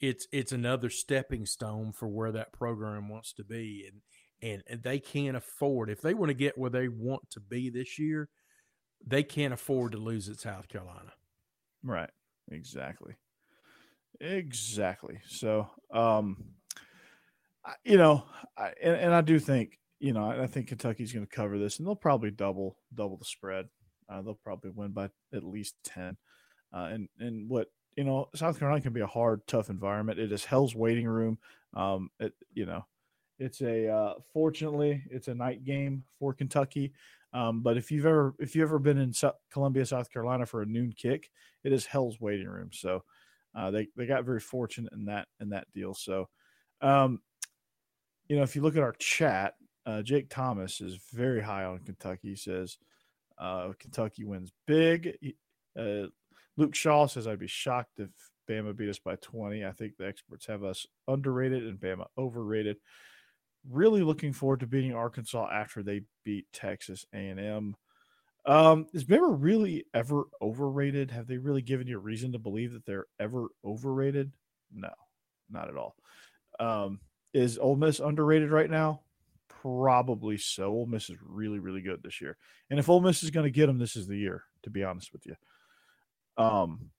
[0.00, 4.00] it's it's another stepping stone for where that program wants to be, and
[4.42, 7.70] and, and they can't afford if they want to get where they want to be
[7.70, 8.28] this year
[9.06, 11.12] they can't afford to lose at South Carolina.
[11.82, 12.10] Right.
[12.50, 13.14] Exactly.
[14.20, 15.20] Exactly.
[15.26, 16.36] So, um,
[17.84, 18.24] you know,
[18.56, 21.58] I, and, and I do think, you know, I, I think Kentucky's going to cover
[21.58, 23.68] this, and they'll probably double double the spread.
[24.08, 26.16] Uh, they'll probably win by at least ten.
[26.72, 30.18] Uh, and and what you know, South Carolina can be a hard, tough environment.
[30.18, 31.38] It is hell's waiting room.
[31.74, 32.86] Um, it you know,
[33.38, 36.92] it's a uh, fortunately it's a night game for Kentucky.
[37.32, 39.12] Um, but if you've ever if you've ever been in
[39.52, 41.30] Columbia, South Carolina for a noon kick,
[41.62, 42.70] it is hell's waiting room.
[42.72, 43.04] So
[43.54, 45.94] uh, they they got very fortunate in that in that deal.
[45.94, 46.28] So,
[46.80, 47.20] um,
[48.28, 49.54] you know, if you look at our chat,
[49.86, 52.28] uh, Jake Thomas is very high on Kentucky.
[52.30, 52.78] He says
[53.38, 55.16] uh, Kentucky wins big.
[55.78, 56.06] Uh,
[56.56, 58.10] Luke Shaw says I'd be shocked if
[58.48, 59.64] Bama beat us by 20.
[59.64, 62.76] I think the experts have us underrated and Bama overrated
[63.68, 67.76] really looking forward to beating Arkansas after they beat Texas A&M.
[68.46, 71.10] Um, is Bama really ever overrated?
[71.10, 74.32] Have they really given you a reason to believe that they're ever overrated?
[74.72, 74.90] No,
[75.50, 75.94] not at all.
[76.58, 77.00] Um,
[77.34, 79.02] is Ole Miss underrated right now?
[79.48, 80.70] Probably so.
[80.70, 82.36] Ole Miss is really, really good this year,
[82.70, 84.44] and if Ole Miss is going to get them, this is the year.
[84.64, 85.36] To be honest with you,
[86.36, 86.90] um,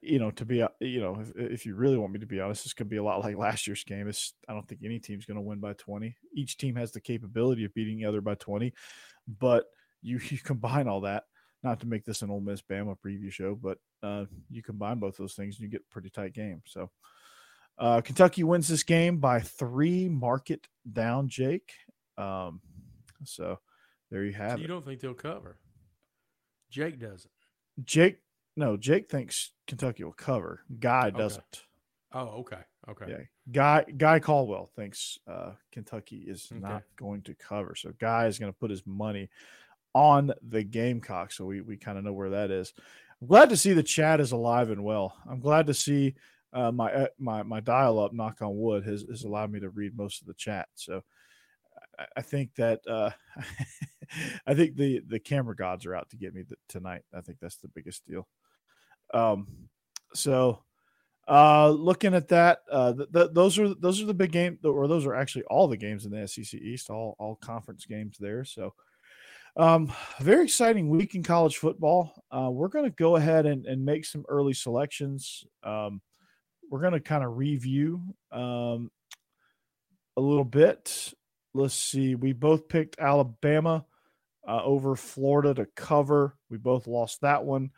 [0.00, 2.40] you know, to be, uh, you know, if, if, you really want me to be
[2.40, 4.08] honest, this could be a lot like last year's game.
[4.08, 6.16] It's, I don't think any team's going to win by 20.
[6.34, 8.72] Each team has the capability of beating the other by 20,
[9.38, 9.66] but
[10.02, 11.24] you, you combine all that,
[11.62, 15.16] not to make this an Ole Miss Bama preview show, but uh, you combine both
[15.16, 16.62] those things and you get a pretty tight game.
[16.66, 16.90] So
[17.78, 21.72] uh, Kentucky wins this game by three, market down, Jake.
[22.16, 22.60] Um,
[23.24, 23.58] so
[24.10, 24.62] there you have so you it.
[24.62, 25.58] You don't think they'll cover?
[26.70, 27.30] Jake doesn't.
[27.84, 28.18] Jake
[28.56, 30.62] no, Jake thinks Kentucky will cover.
[30.80, 31.44] Guy doesn't.
[31.52, 31.60] Okay.
[32.12, 32.60] Oh, okay.
[32.88, 33.04] Okay.
[33.08, 33.24] Yeah.
[33.52, 36.60] Guy Guy Caldwell thinks uh, Kentucky is Okay.
[36.60, 37.74] not going to cover.
[37.74, 39.28] So Guy is going to put his money
[39.96, 41.32] on the Gamecock.
[41.32, 42.74] So we, we kind of know where that is.
[43.22, 45.16] I'm glad to see the chat is alive and well.
[45.26, 46.14] I'm glad to see
[46.52, 48.12] uh, my uh, my my dial up.
[48.12, 50.68] Knock on wood has, has allowed me to read most of the chat.
[50.74, 51.02] So
[51.98, 53.10] I, I think that uh,
[54.46, 57.02] I think the the camera gods are out to get me th- tonight.
[57.14, 58.28] I think that's the biggest deal.
[59.14, 59.46] Um,
[60.12, 60.60] so
[61.28, 64.86] uh, looking at that, uh, th- th- those are those are the big game, or
[64.86, 68.44] those are actually all the games in the SEC East, all all conference games there.
[68.44, 68.74] So,
[69.56, 72.12] um, very exciting week in college football.
[72.30, 75.44] Uh, we're going to go ahead and, and make some early selections.
[75.62, 76.02] Um,
[76.70, 78.02] we're going to kind of review
[78.32, 78.90] um,
[80.16, 81.14] a little bit.
[81.54, 82.14] Let's see.
[82.14, 83.86] We both picked Alabama
[84.46, 86.36] uh, over Florida to cover.
[86.50, 87.70] We both lost that one.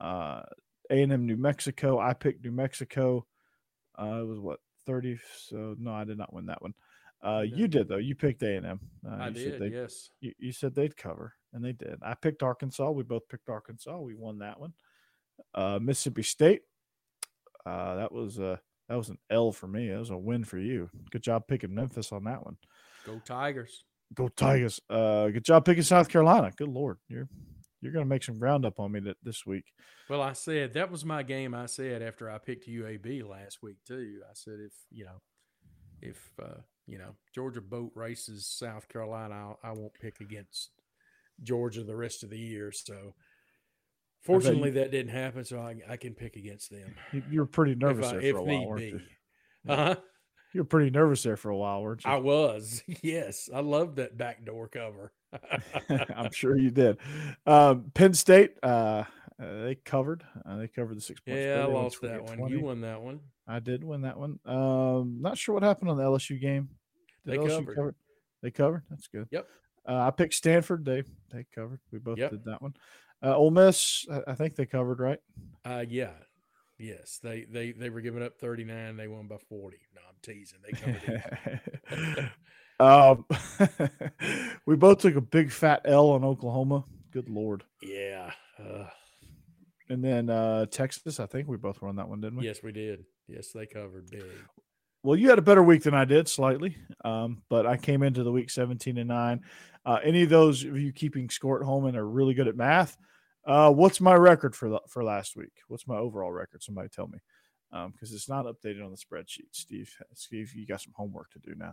[0.00, 0.42] Uh,
[0.90, 2.00] a&M New Mexico.
[2.00, 3.26] I picked New Mexico.
[3.96, 5.18] Uh, it was what 30.
[5.46, 6.74] So no, I did not win that one.
[7.22, 7.98] Uh, you did though.
[7.98, 8.80] You picked A&M.
[9.06, 9.58] Uh, I you did.
[9.58, 10.10] Said yes.
[10.20, 11.98] you, you said they'd cover, and they did.
[12.02, 12.90] I picked Arkansas.
[12.90, 13.98] We both picked Arkansas.
[13.98, 14.72] We won that one.
[15.54, 16.62] Uh, Mississippi State.
[17.66, 19.88] Uh, that was a that was an L for me.
[19.88, 20.88] That was a win for you.
[21.10, 22.56] Good job picking Memphis on that one.
[23.06, 23.84] Go Tigers.
[24.14, 24.80] Go Tigers.
[24.88, 26.50] Uh, good job picking South Carolina.
[26.56, 27.28] Good lord, you're
[27.80, 29.72] you're going to make some ground up on me that this week.
[30.08, 31.54] Well, I said that was my game.
[31.54, 34.20] I said after I picked UAB last week too.
[34.24, 35.20] I said if you know,
[36.02, 36.60] if uh,
[36.90, 40.70] you know Georgia boat races South Carolina, I'll, I won't pick against
[41.42, 42.72] Georgia the rest of the year.
[42.72, 43.14] So
[44.22, 45.44] fortunately, that didn't happen.
[45.44, 46.94] So I, I can pick against them.
[47.12, 48.86] You, you were pretty nervous if, I, there if for a need while, weren't be.
[48.88, 49.00] you?
[49.68, 49.94] Uh-huh.
[50.52, 52.10] You were pretty nervous there for a while, weren't you?
[52.10, 52.82] I was.
[53.02, 55.12] Yes, I love that backdoor cover.
[55.88, 56.98] I'm sure you did.
[57.46, 58.54] Um, Penn State.
[58.62, 59.04] Uh,
[59.40, 60.22] Uh, they covered.
[60.44, 61.40] Uh, they covered the six points.
[61.40, 62.50] Yeah, I lost that one.
[62.50, 63.20] You won that one.
[63.48, 64.38] I did win that one.
[64.44, 66.68] Um, not sure what happened on the LSU game.
[67.30, 67.76] They covered.
[67.76, 67.94] Cover?
[68.42, 68.82] They covered.
[68.90, 69.28] That's good.
[69.30, 69.46] Yep.
[69.88, 70.84] Uh, I picked Stanford.
[70.84, 71.02] They
[71.32, 71.80] they covered.
[71.92, 72.30] We both yep.
[72.30, 72.74] did that one.
[73.22, 74.06] Uh, Ole Miss.
[74.10, 75.18] I, I think they covered, right?
[75.64, 76.12] Uh, yeah.
[76.78, 78.96] Yes, they they they were giving up 39.
[78.96, 79.76] They won by 40.
[79.94, 80.60] No, I'm teasing.
[80.64, 80.72] They
[81.92, 82.30] covered.
[82.80, 83.26] um,
[84.66, 86.84] we both took a big fat L on Oklahoma.
[87.10, 87.64] Good lord.
[87.82, 88.32] Yeah.
[88.58, 88.86] Uh,
[89.90, 91.20] and then uh, Texas.
[91.20, 92.46] I think we both were on that one, didn't we?
[92.46, 93.04] Yes, we did.
[93.28, 94.24] Yes, they covered big.
[95.02, 96.76] Well, you had a better week than I did, slightly,
[97.06, 99.40] um, but I came into the week 17 and nine.
[99.86, 102.56] Uh, any of those of you keeping score at home and are really good at
[102.56, 102.98] math,
[103.46, 105.62] uh, what's my record for the, for last week?
[105.68, 106.62] What's my overall record?
[106.62, 107.18] Somebody tell me,
[107.70, 109.48] because um, it's not updated on the spreadsheet.
[109.52, 111.72] Steve, Steve, you got some homework to do now.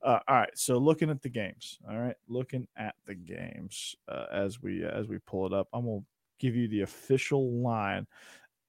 [0.00, 1.80] Uh, all right, so looking at the games.
[1.90, 5.66] All right, looking at the games uh, as we as we pull it up.
[5.72, 6.02] I'm gonna
[6.38, 8.06] give you the official line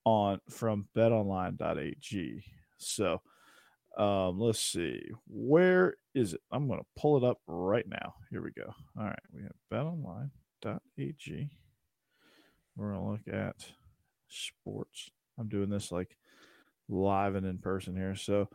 [0.03, 2.43] on from BetOnline.ag.
[2.80, 3.22] So.
[4.00, 5.02] Um, let's see.
[5.28, 6.41] Where is it?
[6.52, 8.16] I'm going to pull it up right now.
[8.32, 8.74] Here we go.
[8.97, 9.20] All right.
[9.34, 11.50] We have betonline.ag.
[12.78, 13.56] We're going to look at
[14.30, 15.12] sports.
[15.38, 16.16] I'm doing this like
[16.88, 18.16] live and in person here.
[18.16, 18.47] So,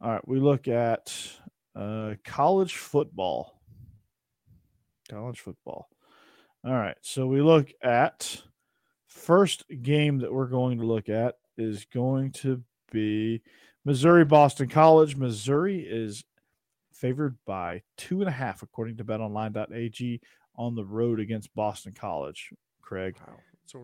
[0.00, 1.14] all right, we look at
[1.74, 3.60] uh, college football.
[5.10, 5.88] College football.
[6.64, 8.42] All right, so we look at
[9.06, 13.42] first game that we're going to look at is going to be
[13.86, 15.14] Missouri Boston College.
[15.14, 16.24] Missouri is
[16.92, 20.20] favored by two and a half, according to betonline.ag,
[20.56, 22.50] on the road against Boston College.
[22.82, 23.34] Craig, wow.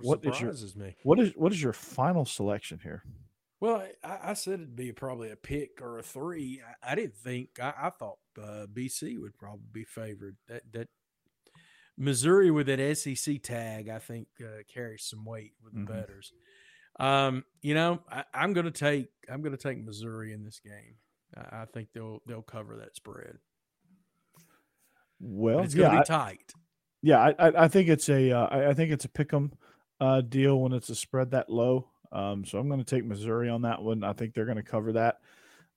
[0.02, 0.96] What is your, me.
[1.02, 3.02] What is what is your final selection here?
[3.60, 6.60] Well, I, I said it'd be probably a pick or a three.
[6.84, 7.50] I, I didn't think.
[7.60, 10.36] I, I thought uh, BC would probably be favored.
[10.48, 10.88] That that
[11.96, 15.94] Missouri with that SEC tag, I think, uh, carries some weight with the mm-hmm.
[15.94, 16.32] betters.
[17.00, 20.60] Um, you know, I, am going to take I'm going to take Missouri in this
[20.60, 20.96] game.
[21.36, 23.38] I, I, think they'll they'll cover that spread.
[25.20, 26.52] Well, but it's going to yeah, be tight.
[27.02, 29.52] Yeah, I, I think it's a uh, I think it's a pick 'em
[30.00, 31.88] uh, deal when it's a spread that low.
[32.12, 34.04] Um, so I'm going to take Missouri on that one.
[34.04, 35.18] I think they're going to cover that.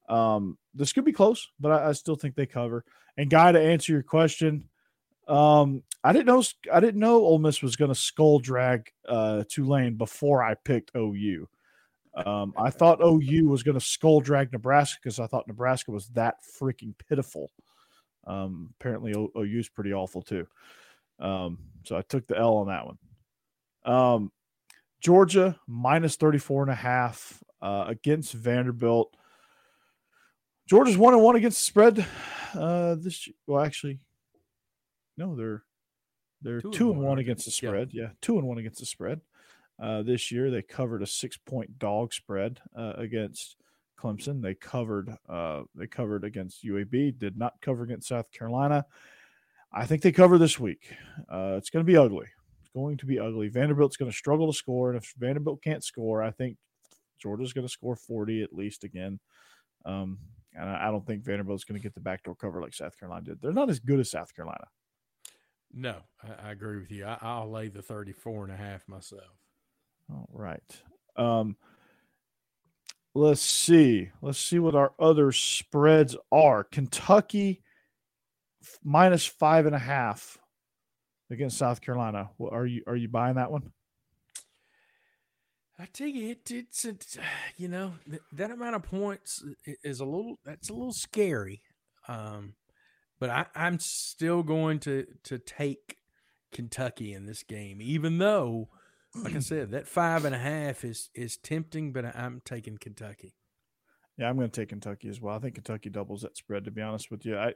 [0.10, 2.84] Um, this could be close, but I, I, still think they cover.
[3.18, 4.66] And guy, to answer your question,
[5.28, 9.44] um, I didn't know I didn't know Ole Miss was going to skull drag uh,
[9.50, 11.48] Tulane before I picked OU.
[12.16, 16.08] Um, I thought OU was going to skull drag Nebraska because I thought Nebraska was
[16.10, 17.52] that freaking pitiful.
[18.26, 20.48] Um, apparently, OU is pretty awful too.
[21.20, 22.98] Um, so I took the L on that one.
[23.84, 24.32] Um,
[25.02, 29.16] Georgia minus 34 and a half uh, against Vanderbilt.
[30.68, 32.06] Georgia's one and one against the spread.
[32.54, 34.00] Uh, this well, actually,
[35.18, 35.64] no, they're
[36.42, 37.90] they're two, two and one, one against the spread.
[37.92, 38.04] Yeah.
[38.04, 38.10] yeah.
[38.22, 39.22] two and one against the spread.
[39.82, 43.58] Uh, this year they covered a six point dog spread uh, against
[44.00, 44.42] Clemson.
[44.42, 47.18] They covered uh, they covered against UAB.
[47.18, 48.86] Did not cover against South Carolina.
[49.74, 50.94] I think they cover this week.
[51.30, 52.28] Uh, it's going to be ugly
[52.62, 53.50] It's going to be ugly.
[53.50, 56.58] Vanderbilt's going to struggle to score, and if Vanderbilt can't score, I think
[57.20, 59.20] Georgia's going to score 40 at least again.
[59.86, 60.18] Um,
[60.54, 63.26] and I, I don't think Vanderbilt's going to get the backdoor cover like South Carolina
[63.26, 63.42] did.
[63.42, 64.66] They're not as good as South Carolina.
[65.76, 67.06] No, I, I agree with you.
[67.06, 69.24] I, will lay the 34 and a half myself.
[70.10, 70.82] All right.
[71.18, 71.58] Um,
[73.14, 74.10] let's see.
[74.22, 76.64] Let's see what our other spreads are.
[76.64, 77.62] Kentucky
[78.84, 80.38] minus five and a half
[81.30, 82.30] against South Carolina.
[82.40, 83.72] Are you are you buying that one?
[85.78, 87.18] I tell you, it, it's it's
[87.58, 87.94] you know
[88.34, 89.44] that amount of points
[89.84, 91.62] is a little that's a little scary,
[92.08, 92.54] um,
[93.26, 95.98] but I, I'm still going to to take
[96.52, 98.70] Kentucky in this game, even though,
[99.16, 103.36] like I said, that five and a half is is tempting, but I'm taking Kentucky.
[104.18, 105.36] Yeah, I'm going to take Kentucky as well.
[105.36, 106.66] I think Kentucky doubles that spread.
[106.66, 107.54] To be honest with you, I,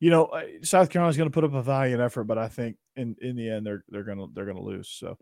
[0.00, 0.28] you know,
[0.62, 3.48] South Carolina's going to put up a valiant effort, but I think in in the
[3.48, 4.88] end they're they're going to they're going to lose.
[4.88, 5.18] So,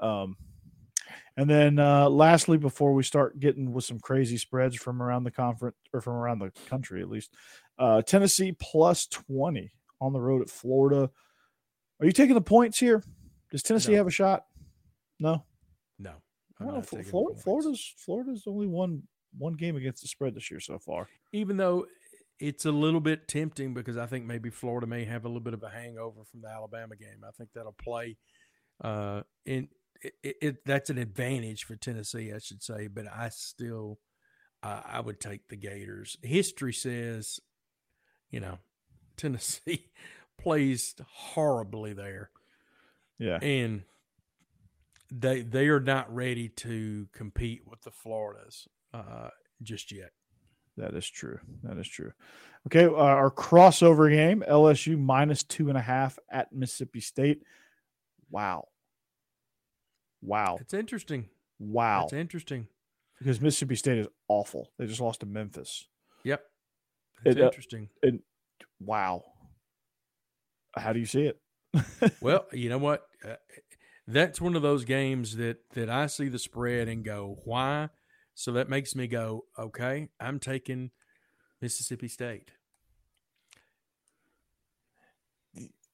[0.00, 0.36] um,
[1.36, 5.30] and then uh, lastly, before we start getting with some crazy spreads from around the
[5.30, 7.32] conference or from around the country, at least,
[7.80, 11.10] uh, Tennessee plus twenty on the road at Florida.
[11.98, 13.02] Are you taking the points here?
[13.50, 13.98] Does Tennessee no.
[13.98, 14.44] have a shot?
[15.18, 15.44] No.
[15.98, 16.12] No.
[16.82, 19.02] Florida, Florida's Florida's only one
[19.38, 21.08] one game against the spread this year so far.
[21.32, 21.86] Even though
[22.38, 25.54] it's a little bit tempting because I think maybe Florida may have a little bit
[25.54, 27.24] of a hangover from the Alabama game.
[27.26, 28.16] I think that'll play
[28.82, 29.68] uh, in
[30.02, 32.88] it, it, it, that's an advantage for Tennessee, I should say.
[32.88, 33.98] But I still,
[34.62, 36.16] uh, I would take the Gators.
[36.22, 37.40] History says,
[38.30, 38.58] you know,
[39.16, 39.86] Tennessee
[40.38, 42.30] plays horribly there.
[43.18, 43.82] Yeah, and
[45.12, 49.28] they they are not ready to compete with the Floridas uh,
[49.62, 50.10] just yet.
[50.76, 51.38] That is true.
[51.64, 52.12] That is true.
[52.66, 57.42] Okay, uh, our crossover game: LSU minus two and a half at Mississippi State.
[58.30, 58.68] Wow.
[60.22, 60.58] Wow.
[60.60, 61.28] It's interesting.
[61.58, 62.04] Wow.
[62.04, 62.68] It's interesting.
[63.18, 64.70] Because Mississippi State is awful.
[64.78, 65.86] They just lost to Memphis.
[66.24, 66.42] Yep.
[67.24, 67.88] It's It, uh, interesting.
[68.02, 68.20] And
[68.80, 69.22] wow.
[70.76, 71.40] How do you see it?
[72.20, 73.02] well, you know what?
[73.24, 73.36] Uh,
[74.06, 77.88] that's one of those games that that I see the spread and go, why?
[78.34, 80.90] So that makes me go, okay, I'm taking
[81.60, 82.50] Mississippi State.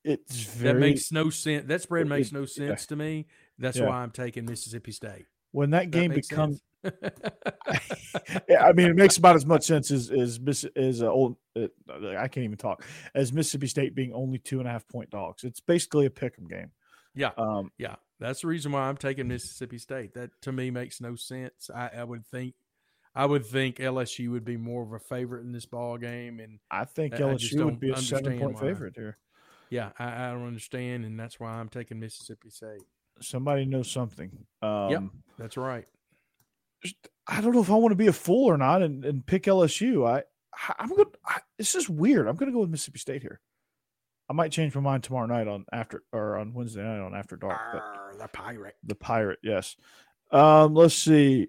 [0.05, 1.67] it's very that makes no sense.
[1.67, 2.47] That spread makes it- no yeah.
[2.47, 3.27] sense to me.
[3.59, 3.89] That's Yeah.
[3.89, 5.27] why I'm taking Mississippi State.
[5.53, 6.57] when that game make becomes.
[6.59, 6.63] sense?
[8.61, 11.37] I mean, it makes about as much sense as as Miss as uh, old.
[11.57, 11.69] Uh,
[12.17, 12.85] I can't even talk
[13.15, 15.45] as Mississippi State being only two and a half point dogs.
[15.45, 16.71] It's basically a pick'em game.
[17.15, 17.97] yeah, Um, yeah.
[18.19, 20.15] That's the reason why I'm taking Mississippi State.
[20.15, 21.69] That to me makes no sense.
[21.75, 22.55] I, I would think,
[23.15, 26.59] I would think LSU would be more of a favorite in this ball game, and
[26.71, 29.19] I think I- I LSU would be a seven point favorite here.
[29.69, 32.81] yeah, I, I don't understand, and that's why I'm taking Mississippi State.
[33.21, 34.31] Somebody knows something.
[34.63, 35.87] Um, That's right.
[37.27, 39.45] I don't know if I want to be a fool or not and, and pick
[39.45, 40.07] LSU.
[40.07, 40.23] I
[40.79, 41.07] I'm to
[41.59, 42.29] It's just weird.
[42.29, 43.41] I'm going to go with Mississippi State here.
[44.29, 47.37] I might change my mind tomorrow night on after or on Wednesday night on After
[47.37, 47.61] Dark.
[47.75, 48.75] Arr, the pirate.
[48.83, 49.77] the pirate, yes.
[50.33, 51.49] Um, let's see.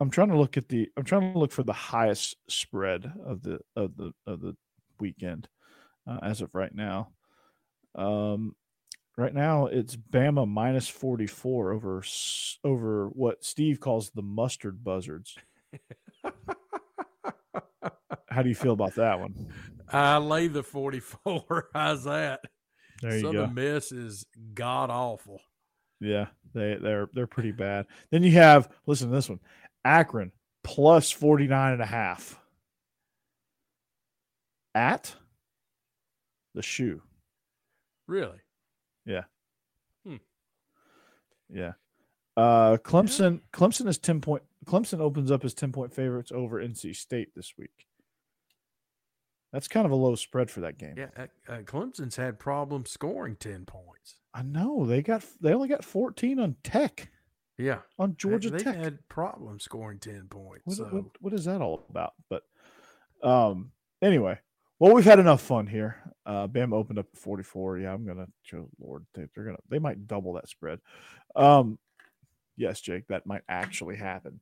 [0.00, 0.88] I'm trying to look at the.
[0.96, 4.56] I'm trying to look for the highest spread of the of the of the
[5.00, 5.48] weekend
[6.06, 7.10] uh, as of right now.
[7.94, 8.54] Um,
[9.18, 12.02] right now it's Bama minus 44 over
[12.64, 15.36] over what Steve calls the mustard buzzards.
[18.30, 19.52] How do you feel about that one?
[19.90, 21.68] I lay the 44.
[21.74, 22.40] How's that?
[23.02, 23.52] There you Southern go.
[23.52, 24.24] Miss is
[24.54, 25.40] god awful.
[26.00, 27.86] Yeah, they they're they're pretty bad.
[28.10, 29.40] Then you have listen to this one.
[29.84, 30.32] Akron
[30.62, 32.40] plus 49 and a half.
[34.74, 35.14] At
[36.54, 37.02] the shoe.
[38.06, 38.38] Really?
[39.08, 39.22] Yeah.
[41.50, 41.72] Yeah.
[42.36, 46.94] Uh Clemson Clemson is 10 point Clemson opens up as 10 point favorites over NC
[46.94, 47.86] State this week.
[49.52, 50.94] That's kind of a low spread for that game.
[50.98, 51.08] Yeah.
[51.16, 54.16] Uh, uh, Clemson's had problems scoring 10 points.
[54.34, 54.84] I know.
[54.86, 57.10] They got they only got 14 on Tech
[57.56, 57.78] Yeah.
[57.98, 58.76] on Georgia they Tech.
[58.76, 60.64] had problems scoring 10 points.
[60.66, 60.84] What, so.
[60.84, 62.12] what, what is that all about?
[62.28, 62.42] But
[63.22, 63.72] um,
[64.02, 64.38] anyway,
[64.78, 65.96] well, we've had enough fun here.
[66.24, 67.78] Uh, Bama opened up at 44.
[67.78, 68.26] Yeah, I'm gonna.
[68.54, 69.58] Oh, Lord, they, they're gonna.
[69.68, 70.78] They might double that spread.
[71.34, 71.78] Um,
[72.56, 74.40] yes, Jake, that might actually happen.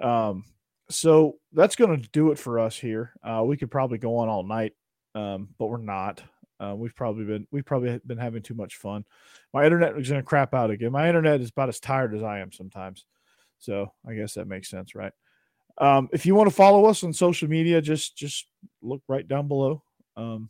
[0.00, 0.44] Um,
[0.90, 3.12] so that's gonna do it for us here.
[3.22, 4.72] Uh, we could probably go on all night,
[5.14, 6.22] um, but we're not.
[6.58, 9.04] Uh, we've probably been we've probably been having too much fun.
[9.54, 10.92] My internet is gonna crap out again.
[10.92, 13.06] My internet is about as tired as I am sometimes.
[13.60, 15.12] So I guess that makes sense, right?
[15.80, 18.46] Um, if you want to follow us on social media, just just
[18.82, 19.82] look right down below
[20.16, 20.48] um,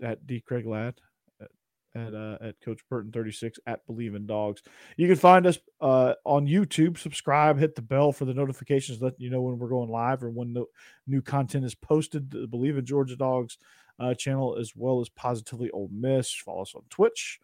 [0.00, 0.94] at D Craig Ladd
[1.40, 1.48] at
[1.96, 4.62] at, uh, at Coach Burton thirty six at Believe in Dogs.
[4.96, 6.96] You can find us uh, on YouTube.
[6.96, 10.30] Subscribe, hit the bell for the notifications, letting you know when we're going live or
[10.30, 10.66] when no,
[11.08, 12.30] new content is posted.
[12.30, 13.58] The Believe in Georgia Dogs
[13.98, 16.32] uh, channel as well as Positively Ole Miss.
[16.32, 17.40] Follow us on Twitch,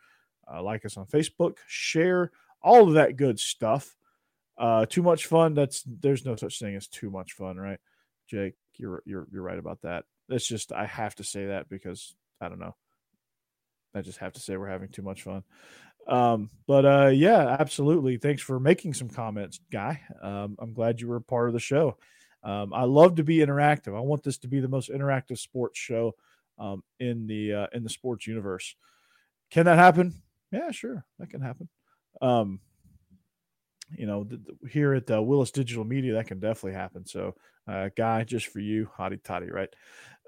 [0.52, 2.30] uh, like us on Facebook, share
[2.62, 3.96] all of that good stuff.
[4.62, 5.54] Uh, too much fun.
[5.54, 7.80] That's there's no such thing as too much fun, right?
[8.28, 10.04] Jake, you're you're you're right about that.
[10.28, 12.76] It's just I have to say that because I don't know.
[13.92, 15.42] I just have to say we're having too much fun.
[16.06, 18.18] Um, but uh, yeah, absolutely.
[18.18, 20.00] Thanks for making some comments, guy.
[20.22, 21.98] Um, I'm glad you were part of the show.
[22.44, 23.96] Um, I love to be interactive.
[23.96, 26.14] I want this to be the most interactive sports show
[26.56, 28.76] um, in the uh, in the sports universe.
[29.50, 30.22] Can that happen?
[30.52, 31.68] Yeah, sure, that can happen.
[32.20, 32.60] Um,
[33.96, 37.06] you know, th- th- here at uh, Willis Digital Media, that can definitely happen.
[37.06, 37.34] So,
[37.68, 39.68] uh, guy, just for you, hottie toddy, right?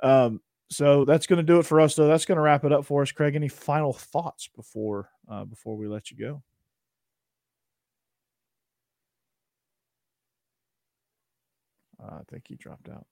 [0.03, 2.09] Um, so that's going to do it for us, though.
[2.09, 3.13] That's going to wrap it up for us.
[3.13, 6.43] Craig, any final thoughts before uh, before we let you go?
[12.03, 13.07] I think he dropped out.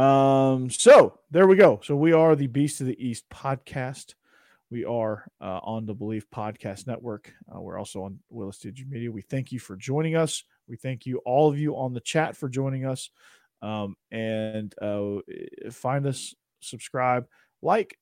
[0.00, 1.80] Um, so there we go.
[1.82, 4.14] So we are the Beast of the East podcast.
[4.72, 7.30] We are uh, on the Bleav Podcast Network.
[7.54, 9.12] Uh, we're also on Willis Digital Media.
[9.12, 10.44] We thank you for joining us.
[10.66, 13.10] We thank you, all of you on the chat, for joining us.
[13.60, 15.18] Um, and uh,
[15.70, 17.26] find us, subscribe,
[17.60, 17.98] like,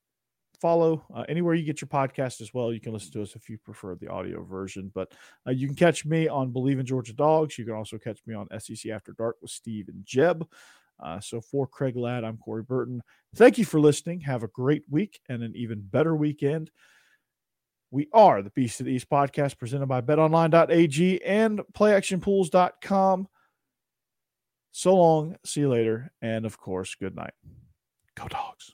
[0.61, 2.71] follow uh, anywhere you get your podcast as well.
[2.71, 4.93] You can listen to us if you prefer the audio version.
[4.95, 5.11] But
[5.45, 7.57] uh, you can catch me on Believe in Georgia Dogs.
[7.57, 10.47] You can also catch me on SEC After Dark with Steve and Jeb.
[11.01, 13.01] Uh, so for Craig Ladd, I'm Corey Burton.
[13.35, 14.21] Thank you for listening.
[14.21, 16.69] Have a great week and an even better weekend.
[17.89, 23.27] We are the Beast of the East podcast presented by betonline.ag and playactionpools.com.
[24.71, 25.35] So long.
[25.45, 26.11] See you later.
[26.21, 27.33] And of course, good night.
[28.15, 28.73] Go, dogs.